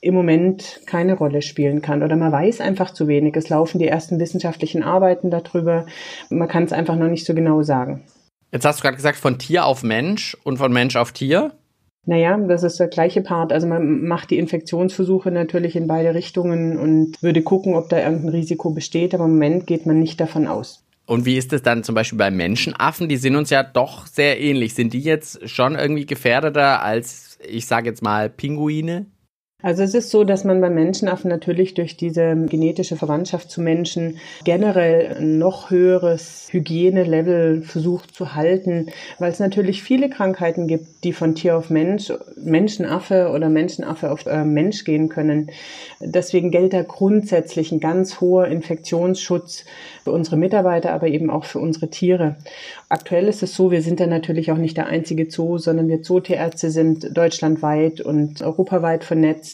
im 0.00 0.14
Moment 0.14 0.80
keine 0.86 1.14
Rolle 1.14 1.42
spielen 1.42 1.82
kann 1.82 2.02
oder 2.02 2.16
man 2.16 2.32
weiß 2.32 2.60
einfach 2.60 2.92
zu 2.92 3.08
wenig. 3.08 3.36
Es 3.36 3.48
laufen 3.48 3.78
die 3.78 3.88
ersten 3.88 4.20
wissenschaftlichen 4.20 4.82
Arbeiten 4.82 5.30
darüber. 5.30 5.86
Man 6.30 6.48
kann 6.48 6.64
es 6.64 6.72
einfach 6.72 6.96
noch 6.96 7.08
nicht 7.08 7.26
so 7.26 7.34
genau 7.34 7.62
sagen. 7.62 8.04
Jetzt 8.52 8.64
hast 8.64 8.78
du 8.78 8.82
gerade 8.82 8.96
gesagt, 8.96 9.18
von 9.18 9.38
Tier 9.38 9.66
auf 9.66 9.82
Mensch 9.82 10.36
und 10.44 10.58
von 10.58 10.72
Mensch 10.72 10.96
auf 10.96 11.12
Tier. 11.12 11.52
Naja, 12.04 12.36
das 12.36 12.62
ist 12.62 12.78
der 12.78 12.86
gleiche 12.86 13.20
Part. 13.20 13.52
Also 13.52 13.66
man 13.66 14.06
macht 14.06 14.30
die 14.30 14.38
Infektionsversuche 14.38 15.32
natürlich 15.32 15.74
in 15.74 15.88
beide 15.88 16.14
Richtungen 16.14 16.78
und 16.78 17.20
würde 17.20 17.42
gucken, 17.42 17.74
ob 17.74 17.88
da 17.88 17.98
irgendein 17.98 18.28
Risiko 18.28 18.70
besteht, 18.70 19.12
aber 19.12 19.24
im 19.24 19.32
Moment 19.32 19.66
geht 19.66 19.86
man 19.86 19.98
nicht 19.98 20.20
davon 20.20 20.46
aus. 20.46 20.84
Und 21.06 21.24
wie 21.24 21.36
ist 21.36 21.52
es 21.52 21.62
dann 21.62 21.84
zum 21.84 21.94
Beispiel 21.94 22.18
bei 22.18 22.30
Menschenaffen? 22.30 23.08
Die 23.08 23.16
sind 23.16 23.36
uns 23.36 23.50
ja 23.50 23.62
doch 23.62 24.06
sehr 24.06 24.40
ähnlich. 24.40 24.74
Sind 24.74 24.92
die 24.92 25.00
jetzt 25.00 25.48
schon 25.48 25.74
irgendwie 25.74 26.06
gefährdeter 26.06 26.82
als, 26.82 27.38
ich 27.48 27.66
sage 27.66 27.88
jetzt 27.88 28.02
mal, 28.02 28.28
Pinguine? 28.28 29.06
Also 29.62 29.82
es 29.82 29.94
ist 29.94 30.10
so, 30.10 30.22
dass 30.22 30.44
man 30.44 30.60
bei 30.60 30.68
Menschenaffen 30.68 31.30
natürlich 31.30 31.72
durch 31.72 31.96
diese 31.96 32.36
genetische 32.36 32.94
Verwandtschaft 32.94 33.50
zu 33.50 33.62
Menschen 33.62 34.18
generell 34.44 35.16
ein 35.16 35.38
noch 35.38 35.70
höheres 35.70 36.48
Hygienelevel 36.50 37.62
versucht 37.62 38.14
zu 38.14 38.34
halten, 38.34 38.90
weil 39.18 39.32
es 39.32 39.38
natürlich 39.38 39.82
viele 39.82 40.10
Krankheiten 40.10 40.68
gibt, 40.68 41.04
die 41.04 41.14
von 41.14 41.34
Tier 41.34 41.56
auf 41.56 41.70
Mensch, 41.70 42.12
Menschenaffe 42.36 43.30
oder 43.30 43.48
Menschenaffe 43.48 44.12
auf 44.12 44.26
äh, 44.26 44.44
Mensch 44.44 44.84
gehen 44.84 45.08
können. 45.08 45.50
Deswegen 46.00 46.50
gilt 46.50 46.74
da 46.74 46.82
grundsätzlich 46.82 47.72
ein 47.72 47.80
ganz 47.80 48.20
hoher 48.20 48.48
Infektionsschutz 48.48 49.64
für 50.04 50.12
unsere 50.12 50.36
Mitarbeiter, 50.36 50.92
aber 50.92 51.08
eben 51.08 51.30
auch 51.30 51.44
für 51.44 51.60
unsere 51.60 51.88
Tiere. 51.88 52.36
Aktuell 52.90 53.26
ist 53.26 53.42
es 53.42 53.56
so, 53.56 53.72
wir 53.72 53.82
sind 53.82 53.98
ja 53.98 54.06
natürlich 54.06 54.52
auch 54.52 54.58
nicht 54.58 54.76
der 54.76 54.86
einzige 54.86 55.28
Zoo, 55.28 55.58
sondern 55.58 55.88
wir 55.88 56.02
Zootierärzte 56.02 56.70
sind 56.70 57.16
deutschlandweit 57.16 58.02
und 58.02 58.42
europaweit 58.42 59.02
vernetzt. 59.02 59.45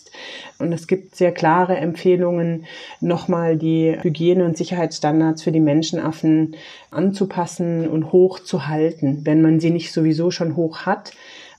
Und 0.58 0.72
es 0.72 0.86
gibt 0.86 1.16
sehr 1.16 1.32
klare 1.32 1.76
Empfehlungen, 1.76 2.66
nochmal 3.00 3.56
die 3.56 3.96
Hygiene- 4.00 4.44
und 4.44 4.56
Sicherheitsstandards 4.56 5.42
für 5.42 5.52
die 5.52 5.60
Menschenaffen 5.60 6.56
anzupassen 6.90 7.88
und 7.88 8.12
hoch 8.12 8.38
zu 8.38 8.66
halten, 8.66 9.20
wenn 9.24 9.42
man 9.42 9.60
sie 9.60 9.70
nicht 9.70 9.92
sowieso 9.92 10.30
schon 10.30 10.56
hoch 10.56 10.86
hat, 10.86 11.12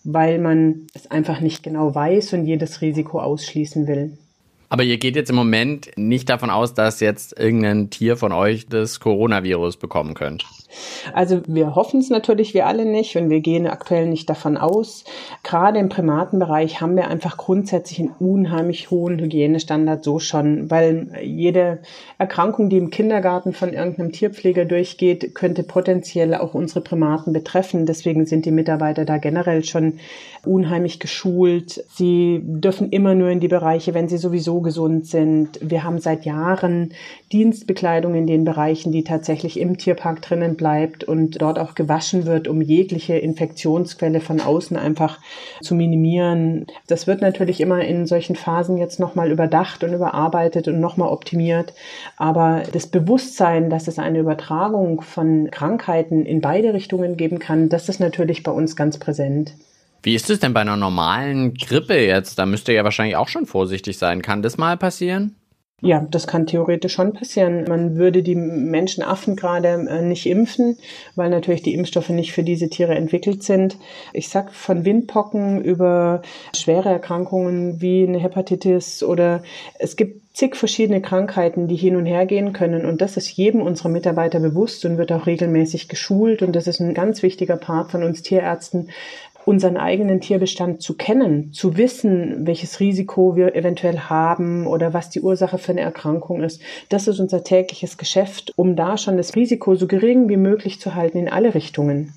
weil 0.04 0.40
man 0.40 0.88
es 0.94 1.10
einfach 1.10 1.40
nicht 1.40 1.64
genau 1.64 1.94
weiß 1.94 2.34
und 2.34 2.46
jedes 2.46 2.82
Risiko 2.82 3.20
ausschließen 3.20 3.88
will. 3.88 4.18
Aber 4.70 4.84
ihr 4.84 4.98
geht 4.98 5.16
jetzt 5.16 5.30
im 5.30 5.36
Moment 5.36 5.92
nicht 5.96 6.30
davon 6.30 6.50
aus, 6.50 6.74
dass 6.74 7.00
jetzt 7.00 7.40
irgendein 7.40 7.90
Tier 7.90 8.18
von 8.18 8.32
euch 8.32 8.68
das 8.68 9.00
Coronavirus 9.00 9.78
bekommen 9.78 10.16
könnt. 10.16 10.46
Also 11.14 11.42
wir 11.46 11.76
hoffen 11.76 12.00
es 12.00 12.10
natürlich, 12.10 12.54
wir 12.54 12.66
alle 12.66 12.86
nicht 12.86 13.16
und 13.16 13.30
wir 13.30 13.42
gehen 13.42 13.68
aktuell 13.68 14.08
nicht 14.08 14.30
davon 14.30 14.58
aus. 14.58 15.04
Gerade 15.44 15.80
im 15.80 15.90
Primatenbereich 15.90 16.82
haben 16.82 16.96
wir 16.96 17.08
einfach 17.08 17.38
grundsätzlich 17.38 18.00
einen 18.00 18.16
unheimlich 18.20 18.90
hohen 18.90 19.20
Hygienestandard 19.20 20.04
so 20.04 20.20
schon, 20.20 20.72
weil 20.72 21.12
jede 21.24 21.80
Erkrankung, 22.18 22.70
die 22.70 22.78
im 22.78 22.90
Kindergarten 22.90 23.54
von 23.54 23.74
irgendeinem 23.74 24.12
Tierpfleger 24.12 24.66
durchgeht, 24.66 25.36
könnte 25.36 25.64
potenziell 25.64 26.34
auch 26.34 26.54
unsere 26.54 26.82
Primaten 26.82 27.34
betreffen. 27.34 27.86
Deswegen 27.86 28.26
sind 28.26 28.46
die 28.46 28.52
Mitarbeiter 28.52 29.06
da 29.06 29.18
generell 29.18 29.64
schon 29.64 30.00
unheimlich 30.46 31.00
geschult. 31.00 31.84
Sie 31.94 32.42
dürfen 32.44 32.90
immer 32.90 33.16
nur 33.16 33.30
in 33.30 33.40
die 33.40 33.48
Bereiche, 33.48 33.94
wenn 33.94 34.10
sie 34.10 34.18
sowieso 34.18 34.62
gesund 34.64 35.06
sind. 35.08 35.60
Wir 35.62 35.84
haben 35.84 36.00
seit 36.00 36.26
Jahren 36.26 36.94
Dienstbekleidung 37.32 38.16
in 38.16 38.28
den 38.28 38.44
Bereichen, 38.46 38.92
die 38.92 39.04
tatsächlich 39.04 39.60
im 39.60 39.78
Tierpark 39.78 40.22
drinnen 40.22 40.56
bleibt 40.56 41.04
und 41.04 41.42
dort 41.42 41.60
auch 41.60 41.76
gewaschen 41.76 42.26
wird, 42.26 42.48
um 42.48 42.62
jegliche 42.62 43.16
Infektionsquelle 43.16 44.22
von 44.22 44.42
außen 44.42 44.78
einfach 44.78 45.20
zu 45.62 45.76
minimieren. 45.76 46.66
Das 46.88 47.08
wird 47.08 47.22
natürlich 47.22 47.62
immer 47.62 47.82
in 47.82 48.06
solchen 48.08 48.36
Phasen 48.36 48.78
jetzt 48.78 49.00
nochmal 49.00 49.32
überdacht 49.32 49.84
und 49.84 49.94
überarbeitet 49.94 50.68
und 50.68 50.80
nochmal 50.80 51.10
optimiert. 51.10 51.74
Aber 52.18 52.64
das 52.72 52.88
Bewusstsein, 52.88 53.70
dass 53.70 53.88
es 53.88 54.00
eine 54.00 54.20
Übertragung 54.20 55.02
von 55.02 55.50
Krankheiten 55.52 56.26
in 56.26 56.42
beide 56.42 56.74
Richtungen 56.74 57.18
geben 57.18 57.40
kann, 57.40 57.70
das 57.70 57.90
ist 57.90 58.00
natürlich 58.00 58.44
bei 58.44 58.52
uns 58.52 58.76
ganz 58.76 58.98
präsent. 58.98 59.54
Wie 60.04 60.16
ist 60.16 60.30
es 60.30 60.40
denn 60.40 60.54
bei 60.54 60.62
einer 60.62 60.76
normalen 60.76 61.54
Grippe 61.54 61.96
jetzt? 61.96 62.38
Da 62.38 62.46
müsst 62.46 62.68
ihr 62.68 62.76
ja 62.76 62.84
wahrscheinlich 62.84 63.16
auch 63.16 63.30
schon 63.30 63.46
vorsichtig 63.46 63.98
sein. 63.98 64.22
Kann 64.22 64.42
das 64.42 64.58
mal 64.58 64.78
passieren? 64.78 65.36
Ja, 65.86 66.08
das 66.10 66.28
kann 66.28 66.48
theoretisch 66.48 66.94
schon 66.94 67.12
passieren. 67.12 67.66
Man 67.68 67.98
würde 67.98 68.24
die 68.24 68.36
Menschenaffen 68.36 69.36
gerade 69.36 69.68
äh, 69.68 70.02
nicht 70.02 70.26
impfen, 70.26 70.78
weil 71.16 71.30
natürlich 71.30 71.62
die 71.62 71.74
Impfstoffe 71.74 72.08
nicht 72.08 72.32
für 72.32 72.44
diese 72.44 72.70
Tiere 72.70 72.96
entwickelt 72.96 73.44
sind. 73.44 73.78
Ich 74.14 74.30
sag 74.30 74.54
von 74.54 74.86
Windpocken 74.86 75.62
über 75.62 76.22
schwere 76.56 76.88
Erkrankungen 76.88 77.82
wie 77.82 78.08
eine 78.08 78.20
Hepatitis 78.20 79.04
oder 79.04 79.44
es 79.78 79.98
gibt 79.98 80.22
zig 80.34 80.56
verschiedene 80.56 81.02
Krankheiten, 81.02 81.68
die 81.68 81.76
hin 81.76 81.98
und 81.98 82.06
her 82.06 82.26
gehen 82.26 82.54
können. 82.54 82.86
Und 82.86 83.02
das 83.02 83.18
ist 83.18 83.30
jedem 83.30 83.62
unserer 83.62 83.90
Mitarbeiter 83.90 84.40
bewusst 84.40 84.86
und 84.86 84.98
wird 84.98 85.12
auch 85.12 85.28
regelmäßig 85.28 85.90
geschult. 85.90 86.42
Und 86.42 86.56
das 86.56 86.66
ist 86.66 86.80
ein 86.80 86.94
ganz 86.94 87.24
wichtiger 87.24 87.58
Part 87.58 87.92
von 87.92 88.04
uns 88.04 88.22
Tierärzten, 88.22 88.90
unseren 89.46 89.78
eigenen 89.78 90.22
Tierbestand 90.22 90.82
zu 90.82 90.96
kennen, 90.96 91.54
zu 91.54 91.78
wissen, 91.78 92.46
welches 92.48 92.80
Risiko 92.80 93.36
wir 93.36 93.56
eventuell 93.56 94.00
haben 94.00 94.68
oder 94.68 94.94
was 94.94 95.10
die 95.10 95.22
Ursache 95.22 95.58
für 95.58 95.72
eine 95.72 95.82
Erkrankung 95.82 96.42
ist. 96.42 96.62
Das 96.90 97.08
ist 97.08 97.20
unser 97.20 97.44
tägliches 97.44 97.98
Geschäft, 97.98 98.54
um 98.56 98.76
da 98.76 98.98
schon 98.98 99.18
das 99.18 99.36
Risiko 99.36 99.76
so 99.76 99.88
gering 99.88 100.30
wie 100.30 100.38
möglich 100.38 100.80
zu 100.80 100.96
halten 100.96 101.18
in 101.18 101.30
alle 101.30 101.54
Richtungen. 101.54 102.14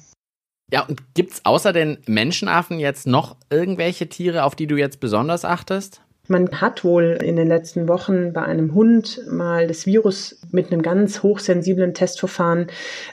Ja, 0.72 0.84
und 0.84 1.14
gibt's 1.14 1.44
außer 1.44 1.72
den 1.72 1.98
Menschenaffen 2.06 2.80
jetzt 2.80 3.06
noch 3.06 3.36
irgendwelche 3.50 4.08
Tiere, 4.08 4.42
auf 4.42 4.56
die 4.56 4.66
du 4.66 4.76
jetzt 4.76 4.98
besonders 4.98 5.44
achtest? 5.44 6.02
Man 6.28 6.50
hat 6.60 6.82
wohl 6.82 7.18
in 7.22 7.36
den 7.36 7.46
letzten 7.46 7.88
Wochen 7.88 8.32
bei 8.32 8.42
einem 8.42 8.74
Hund 8.74 9.20
mal 9.30 9.66
das 9.68 9.86
Virus 9.86 10.40
mit 10.50 10.72
einem 10.72 10.82
ganz 10.82 11.22
hochsensiblen 11.22 11.94
Testverfahren 11.94 12.66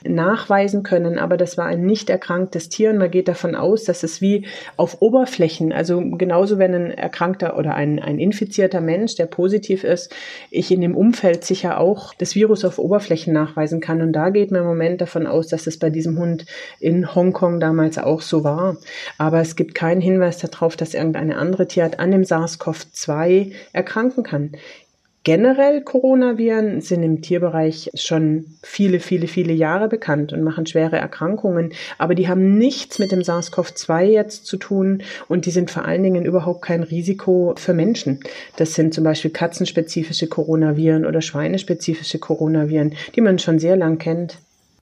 nachweisen 0.03 0.81
können, 0.83 1.19
aber 1.19 1.37
das 1.37 1.57
war 1.57 1.65
ein 1.65 1.85
nicht 1.85 2.09
erkranktes 2.09 2.69
Tier 2.69 2.89
und 2.89 2.97
man 2.97 3.11
geht 3.11 3.27
davon 3.27 3.55
aus, 3.55 3.83
dass 3.83 4.03
es 4.03 4.21
wie 4.21 4.47
auf 4.77 5.01
Oberflächen, 5.01 5.71
also 5.71 6.01
genauso 6.01 6.57
wenn 6.57 6.73
ein 6.73 6.91
erkrankter 6.91 7.57
oder 7.57 7.75
ein, 7.75 7.99
ein 7.99 8.17
infizierter 8.17 8.81
Mensch, 8.81 9.15
der 9.15 9.27
positiv 9.27 9.83
ist, 9.83 10.13
ich 10.49 10.71
in 10.71 10.81
dem 10.81 10.95
Umfeld 10.95 11.43
sicher 11.43 11.79
auch 11.79 12.13
das 12.15 12.33
Virus 12.35 12.65
auf 12.65 12.79
Oberflächen 12.79 13.33
nachweisen 13.33 13.79
kann. 13.79 14.01
Und 14.01 14.13
da 14.13 14.29
geht 14.29 14.51
man 14.51 14.61
im 14.61 14.67
Moment 14.67 15.01
davon 15.01 15.27
aus, 15.27 15.47
dass 15.47 15.67
es 15.67 15.77
bei 15.77 15.89
diesem 15.89 16.17
Hund 16.17 16.45
in 16.79 17.13
Hongkong 17.13 17.59
damals 17.59 17.97
auch 17.97 18.21
so 18.21 18.43
war. 18.43 18.77
Aber 19.17 19.39
es 19.39 19.55
gibt 19.55 19.75
keinen 19.75 20.01
Hinweis 20.01 20.39
darauf, 20.39 20.75
dass 20.75 20.93
irgendeine 20.93 21.37
andere 21.37 21.67
Tierart 21.67 21.99
an 21.99 22.11
dem 22.11 22.23
SARS-CoV-2 22.23 23.02
2 23.03 23.51
erkranken 23.73 24.23
kann. 24.23 24.51
Generell 25.25 25.81
Coronaviren 25.81 26.81
sind 26.81 27.01
im 27.01 27.21
Tierbereich 27.21 27.89
schon 27.93 28.57
viele, 28.61 28.99
viele, 28.99 29.27
viele 29.27 29.53
Jahre 29.53 29.87
bekannt 29.87 30.33
und 30.33 30.43
machen 30.43 30.65
schwere 30.65 30.97
Erkrankungen, 30.97 31.71
aber 31.97 32.13
die 32.13 32.27
haben 32.27 32.57
nichts 32.57 32.99
mit 32.99 33.13
dem 33.13 33.21
SARS-CoV-2 33.21 34.03
jetzt 34.03 34.45
zu 34.45 34.57
tun 34.57 35.01
und 35.29 35.45
die 35.45 35.51
sind 35.51 35.71
vor 35.71 35.85
allen 35.85 36.03
Dingen 36.03 36.25
überhaupt 36.25 36.61
kein 36.61 36.83
Risiko 36.83 37.55
für 37.57 37.73
Menschen. 37.73 38.19
Das 38.57 38.73
sind 38.73 38.93
zum 38.93 39.05
Beispiel 39.05 39.31
katzenspezifische 39.31 40.27
Coronaviren 40.27 41.05
oder 41.05 41.21
schweinespezifische 41.21 42.19
Coronaviren, 42.19 42.93
die 43.15 43.21
man 43.21 43.39
schon 43.39 43.59
sehr 43.59 43.77
lang 43.77 43.99
kennt. 43.99 44.39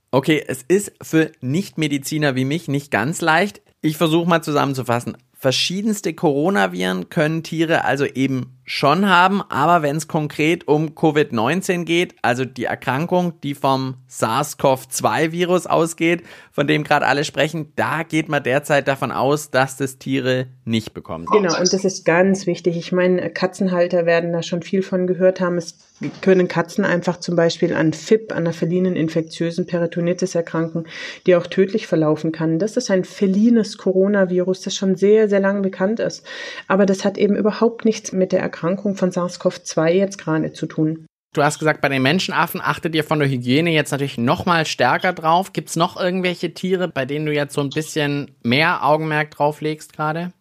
Okay, 0.09 0.43
es 0.47 0.63
ist 0.67 0.91
für 1.03 1.31
Nichtmediziner 1.41 2.35
wie 2.35 2.45
mich 2.45 2.67
nicht 2.67 2.89
ganz 2.89 3.21
leicht. 3.21 3.61
Ich 3.81 3.97
versuche 3.97 4.27
mal 4.27 4.41
zusammenzufassen. 4.41 5.17
Verschiedenste 5.41 6.13
Coronaviren 6.13 7.09
können 7.09 7.41
Tiere 7.41 7.83
also 7.83 8.05
eben 8.05 8.60
schon 8.63 9.09
haben, 9.09 9.41
aber 9.49 9.81
wenn 9.81 9.95
es 9.95 10.07
konkret 10.07 10.67
um 10.67 10.89
Covid-19 10.89 11.83
geht, 11.83 12.15
also 12.21 12.45
die 12.45 12.65
Erkrankung, 12.65 13.39
die 13.41 13.55
vom 13.55 13.95
SARS-CoV-2-Virus 14.07 15.67
ausgeht, 15.67 16.23
von 16.51 16.67
dem 16.67 16.83
gerade 16.83 17.07
alle 17.07 17.23
sprechen, 17.23 17.73
da 17.75 18.03
geht 18.03 18.29
man 18.29 18.43
derzeit 18.43 18.87
davon 18.87 19.11
aus, 19.11 19.51
dass 19.51 19.77
das 19.77 19.97
Tiere 19.97 20.47
nicht 20.63 20.93
bekommen. 20.93 21.25
Genau, 21.31 21.57
und 21.57 21.73
das 21.73 21.85
ist 21.85 22.05
ganz 22.05 22.45
wichtig. 22.45 22.77
Ich 22.77 22.91
meine, 22.91 23.29
Katzenhalter 23.29 24.05
werden 24.05 24.31
da 24.31 24.43
schon 24.43 24.61
viel 24.61 24.83
von 24.83 25.07
gehört 25.07 25.41
haben. 25.41 25.57
Es 25.57 25.77
können 26.21 26.47
Katzen 26.47 26.83
einfach 26.83 27.19
zum 27.19 27.35
Beispiel 27.35 27.73
an 27.73 27.93
FIP, 27.93 28.35
an 28.35 28.45
der 28.45 28.53
felinen 28.53 28.95
infektiösen 28.95 29.65
Peritonitis 29.65 30.35
erkranken, 30.35 30.85
die 31.25 31.35
auch 31.35 31.47
tödlich 31.47 31.87
verlaufen 31.87 32.31
kann. 32.31 32.59
Das 32.59 32.77
ist 32.77 32.89
ein 32.89 33.03
felines 33.03 33.77
Coronavirus, 33.77 34.61
das 34.61 34.75
schon 34.75 34.95
sehr, 34.95 35.29
sehr 35.29 35.39
lange 35.39 35.61
bekannt 35.61 35.99
ist. 35.99 36.25
Aber 36.67 36.85
das 36.85 37.05
hat 37.05 37.17
eben 37.17 37.35
überhaupt 37.35 37.85
nichts 37.85 38.11
mit 38.11 38.31
der 38.31 38.41
Erkrankung 38.51 38.95
von 38.95 39.11
SARS-CoV-2 39.11 39.89
jetzt 39.91 40.17
gerade 40.17 40.51
zu 40.51 40.65
tun. 40.65 41.05
Du 41.33 41.41
hast 41.41 41.59
gesagt, 41.59 41.79
bei 41.79 41.87
den 41.87 42.01
Menschenaffen 42.01 42.59
achtet 42.59 42.93
ihr 42.93 43.05
von 43.05 43.19
der 43.19 43.29
Hygiene 43.29 43.71
jetzt 43.71 43.91
natürlich 43.91 44.17
noch 44.17 44.45
mal 44.45 44.65
stärker 44.65 45.13
drauf. 45.13 45.53
Gibt 45.53 45.69
es 45.69 45.77
noch 45.77 45.97
irgendwelche 45.97 46.53
Tiere, 46.53 46.89
bei 46.89 47.05
denen 47.05 47.25
du 47.25 47.31
jetzt 47.31 47.53
so 47.53 47.61
ein 47.61 47.69
bisschen 47.69 48.35
mehr 48.43 48.85
Augenmerk 48.85 49.31
drauf 49.31 49.61
legst 49.61 49.93
gerade? 49.93 50.33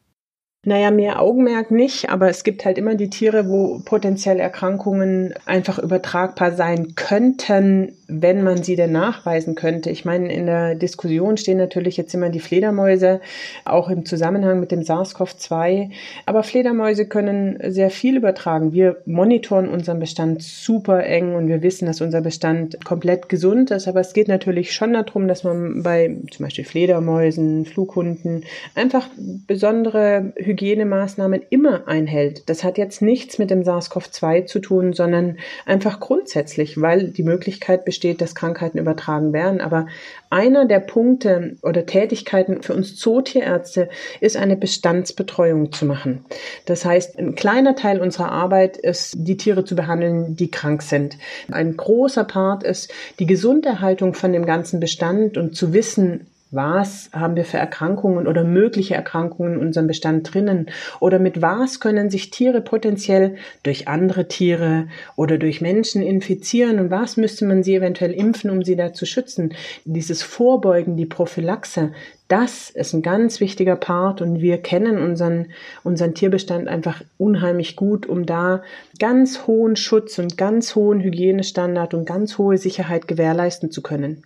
Naja, 0.63 0.91
mehr 0.91 1.23
Augenmerk 1.23 1.71
nicht, 1.71 2.11
aber 2.11 2.29
es 2.29 2.45
gibt 2.45 2.67
halt 2.67 2.77
immer 2.77 2.95
die 2.95 3.09
Tiere, 3.09 3.49
wo 3.49 3.81
potenziell 3.83 4.39
Erkrankungen 4.39 5.33
einfach 5.47 5.79
übertragbar 5.79 6.53
sein 6.53 6.95
könnten, 6.97 7.97
wenn 8.09 8.43
man 8.43 8.63
sie 8.63 8.77
denn 8.77 8.93
nachweisen 8.93 9.55
könnte. 9.55 9.89
Ich 9.89 10.05
meine, 10.05 10.31
in 10.31 10.45
der 10.45 10.75
Diskussion 10.75 11.39
stehen 11.39 11.57
natürlich 11.57 11.97
jetzt 11.97 12.13
immer 12.13 12.29
die 12.29 12.41
Fledermäuse, 12.41 13.23
auch 13.65 13.89
im 13.89 14.05
Zusammenhang 14.05 14.61
mit 14.61 14.71
dem 14.71 14.83
SARS-CoV-2. 14.83 15.93
Aber 16.27 16.43
Fledermäuse 16.43 17.07
können 17.07 17.59
sehr 17.69 17.89
viel 17.89 18.19
übertragen. 18.19 18.75
Wir 18.75 19.01
monitoren 19.07 19.67
unseren 19.67 19.99
Bestand 19.99 20.43
super 20.43 21.05
eng 21.05 21.37
und 21.37 21.49
wir 21.49 21.63
wissen, 21.63 21.87
dass 21.87 22.03
unser 22.03 22.21
Bestand 22.21 22.85
komplett 22.85 23.31
gesund 23.31 23.71
ist. 23.71 23.89
Aber 23.89 24.01
es 24.01 24.13
geht 24.13 24.29
natürlich 24.29 24.73
schon 24.75 24.93
darum, 24.93 25.27
dass 25.27 25.43
man 25.43 25.83
bei 25.83 26.19
zum 26.31 26.45
Beispiel 26.45 26.65
Fledermäusen, 26.65 27.65
Flughunden 27.65 28.45
einfach 28.75 29.09
besondere 29.47 30.35
Hygienemaßnahmen 30.51 31.43
immer 31.51 31.87
einhält. 31.87 32.49
Das 32.49 32.65
hat 32.65 32.79
jetzt 32.79 33.03
nichts 33.03 33.39
mit 33.39 33.51
dem 33.51 33.63
SARS-CoV-2 33.63 34.47
zu 34.47 34.59
tun, 34.59 34.93
sondern 34.93 35.39
einfach 35.65 36.01
grundsätzlich, 36.01 36.81
weil 36.81 37.09
die 37.09 37.23
Möglichkeit 37.23 37.85
besteht, 37.85 38.21
dass 38.21 38.35
Krankheiten 38.35 38.79
übertragen 38.79 39.33
werden. 39.33 39.61
Aber 39.61 39.87
einer 40.29 40.67
der 40.67 40.81
Punkte 40.81 41.57
oder 41.63 41.87
Tätigkeiten 41.87 42.63
für 42.63 42.75
uns 42.75 42.97
Zootierärzte 42.97 43.89
ist 44.21 44.37
eine 44.37 44.57
Bestandsbetreuung 44.57 45.73
zu 45.73 45.87
machen. 45.87 46.25
Das 46.67 46.85
heißt, 46.85 47.19
ein 47.19 47.35
kleiner 47.35 47.77
Teil 47.77 48.01
unserer 48.01 48.33
Arbeit 48.33 48.77
ist, 48.77 49.15
die 49.19 49.37
Tiere 49.37 49.65
zu 49.65 49.77
behandeln, 49.77 50.37
die 50.37 50.51
krank 50.51 50.83
sind. 50.83 51.17
Ein 51.51 51.77
großer 51.77 52.25
Part 52.25 52.63
ist 52.65 52.93
die 53.19 53.27
Gesunderhaltung 53.27 54.15
von 54.15 54.33
dem 54.33 54.47
ganzen 54.47 54.81
Bestand 54.81 55.37
und 55.37 55.55
zu 55.55 55.73
wissen, 55.73 56.27
was 56.51 57.11
haben 57.13 57.37
wir 57.37 57.45
für 57.45 57.59
Erkrankungen 57.59 58.27
oder 58.27 58.43
mögliche 58.43 58.95
Erkrankungen 58.95 59.55
in 59.55 59.61
unserem 59.61 59.87
Bestand 59.87 60.35
drinnen? 60.35 60.71
Oder 60.99 61.19
mit 61.19 61.41
was 61.43 61.79
können 61.79 62.11
sich 62.11 62.31
Tiere 62.31 62.61
potenziell 62.61 63.37
durch 63.63 63.87
andere 63.87 64.27
Tiere 64.27 64.89
oder 65.15 65.39
durch 65.39 65.61
Menschen 65.61 66.03
infizieren? 66.03 66.81
Und 66.81 66.91
was 66.91 67.17
müsste 67.17 67.47
man 67.47 67.63
sie 67.63 67.77
eventuell 67.77 68.13
impfen, 68.13 68.51
um 68.51 68.65
sie 68.65 68.75
da 68.75 68.93
zu 68.93 69.07
schützen? 69.07 69.55
Dieses 69.85 70.23
Vorbeugen, 70.23 70.97
die 70.97 71.07
Prophylaxe, 71.07 71.93
das 72.27 72.71
ist 72.71 72.95
ein 72.95 73.03
ganz 73.03 73.41
wichtiger 73.41 73.77
Part 73.77 74.23
und 74.23 74.41
wir 74.41 74.59
kennen 74.59 74.99
unseren, 74.99 75.49
unseren 75.83 76.15
Tierbestand 76.15 76.69
einfach 76.69 77.03
unheimlich 77.19 77.75
gut, 77.75 78.07
um 78.07 78.25
da 78.25 78.63
ganz 78.99 79.47
hohen 79.47 79.75
Schutz 79.77 80.19
und 80.19 80.37
ganz 80.37 80.77
hohen 80.77 81.01
Hygienestandard 81.01 81.95
und 81.95 82.07
ganz 82.07 82.39
hohe 82.39 82.57
Sicherheit 82.57 83.09
gewährleisten 83.09 83.73
zu 83.73 83.83
können. 83.83 84.23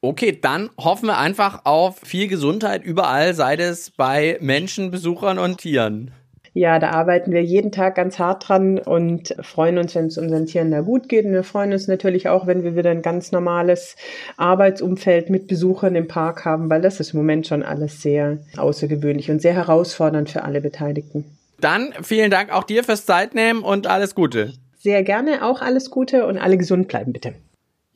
Okay, 0.00 0.38
dann 0.40 0.70
hoffen 0.78 1.06
wir 1.06 1.18
einfach 1.18 1.62
auf 1.64 1.98
viel 1.98 2.28
Gesundheit 2.28 2.84
überall, 2.84 3.34
sei 3.34 3.56
es 3.56 3.90
bei 3.90 4.38
Menschen, 4.40 4.92
Besuchern 4.92 5.38
und 5.40 5.58
Tieren. 5.58 6.12
Ja, 6.54 6.78
da 6.78 6.90
arbeiten 6.90 7.32
wir 7.32 7.42
jeden 7.42 7.72
Tag 7.72 7.96
ganz 7.96 8.18
hart 8.18 8.48
dran 8.48 8.78
und 8.78 9.34
freuen 9.42 9.76
uns, 9.78 9.94
wenn 9.94 10.06
es 10.06 10.18
unseren 10.18 10.46
Tieren 10.46 10.70
da 10.70 10.80
gut 10.80 11.08
geht. 11.08 11.24
Und 11.24 11.32
wir 11.32 11.44
freuen 11.44 11.72
uns 11.72 11.88
natürlich 11.88 12.28
auch, 12.28 12.46
wenn 12.46 12.62
wir 12.62 12.76
wieder 12.76 12.90
ein 12.90 13.02
ganz 13.02 13.32
normales 13.32 13.96
Arbeitsumfeld 14.36 15.30
mit 15.30 15.46
Besuchern 15.46 15.94
im 15.94 16.08
Park 16.08 16.44
haben, 16.44 16.70
weil 16.70 16.80
das 16.80 17.00
ist 17.00 17.12
im 17.12 17.18
Moment 17.18 17.46
schon 17.46 17.62
alles 17.62 18.00
sehr 18.00 18.38
außergewöhnlich 18.56 19.30
und 19.30 19.42
sehr 19.42 19.54
herausfordernd 19.54 20.30
für 20.30 20.44
alle 20.44 20.60
Beteiligten. 20.60 21.24
Dann 21.60 21.92
vielen 22.02 22.30
Dank 22.30 22.52
auch 22.52 22.64
dir 22.64 22.84
fürs 22.84 23.04
Zeitnehmen 23.04 23.62
und 23.62 23.88
alles 23.88 24.14
Gute. 24.14 24.52
Sehr 24.78 25.02
gerne, 25.02 25.44
auch 25.44 25.60
alles 25.60 25.90
Gute 25.90 26.26
und 26.26 26.38
alle 26.38 26.56
gesund 26.56 26.88
bleiben 26.88 27.12
bitte. 27.12 27.34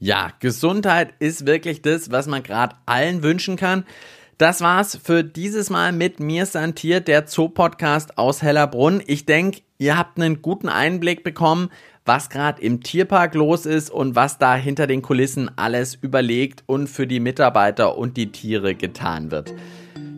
Ja, 0.04 0.32
Gesundheit 0.40 1.14
ist 1.20 1.46
wirklich 1.46 1.80
das, 1.80 2.10
was 2.10 2.26
man 2.26 2.42
gerade 2.42 2.74
allen 2.86 3.22
wünschen 3.22 3.54
kann. 3.54 3.84
Das 4.36 4.60
war's 4.60 4.98
für 5.00 5.22
dieses 5.22 5.70
Mal 5.70 5.92
mit 5.92 6.18
mir 6.18 6.44
Santiert, 6.44 7.06
der 7.06 7.28
Zoo-Podcast 7.28 8.18
aus 8.18 8.42
Hellerbrunn. 8.42 9.00
Ich 9.06 9.26
denke, 9.26 9.60
ihr 9.78 9.96
habt 9.96 10.18
einen 10.18 10.42
guten 10.42 10.68
Einblick 10.68 11.22
bekommen, 11.22 11.70
was 12.04 12.30
gerade 12.30 12.60
im 12.62 12.82
Tierpark 12.82 13.36
los 13.36 13.64
ist 13.64 13.92
und 13.92 14.16
was 14.16 14.38
da 14.38 14.56
hinter 14.56 14.88
den 14.88 15.02
Kulissen 15.02 15.52
alles 15.54 15.94
überlegt 15.94 16.64
und 16.66 16.88
für 16.88 17.06
die 17.06 17.20
Mitarbeiter 17.20 17.96
und 17.96 18.16
die 18.16 18.32
Tiere 18.32 18.74
getan 18.74 19.30
wird. 19.30 19.54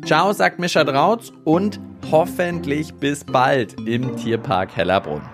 Ciao, 0.06 0.32
sagt 0.32 0.60
Mischa 0.60 0.84
Drautz 0.84 1.30
und 1.44 1.78
hoffentlich 2.10 2.94
bis 2.94 3.22
bald 3.22 3.78
im 3.86 4.16
Tierpark 4.16 4.74
Hellerbrunn. 4.74 5.33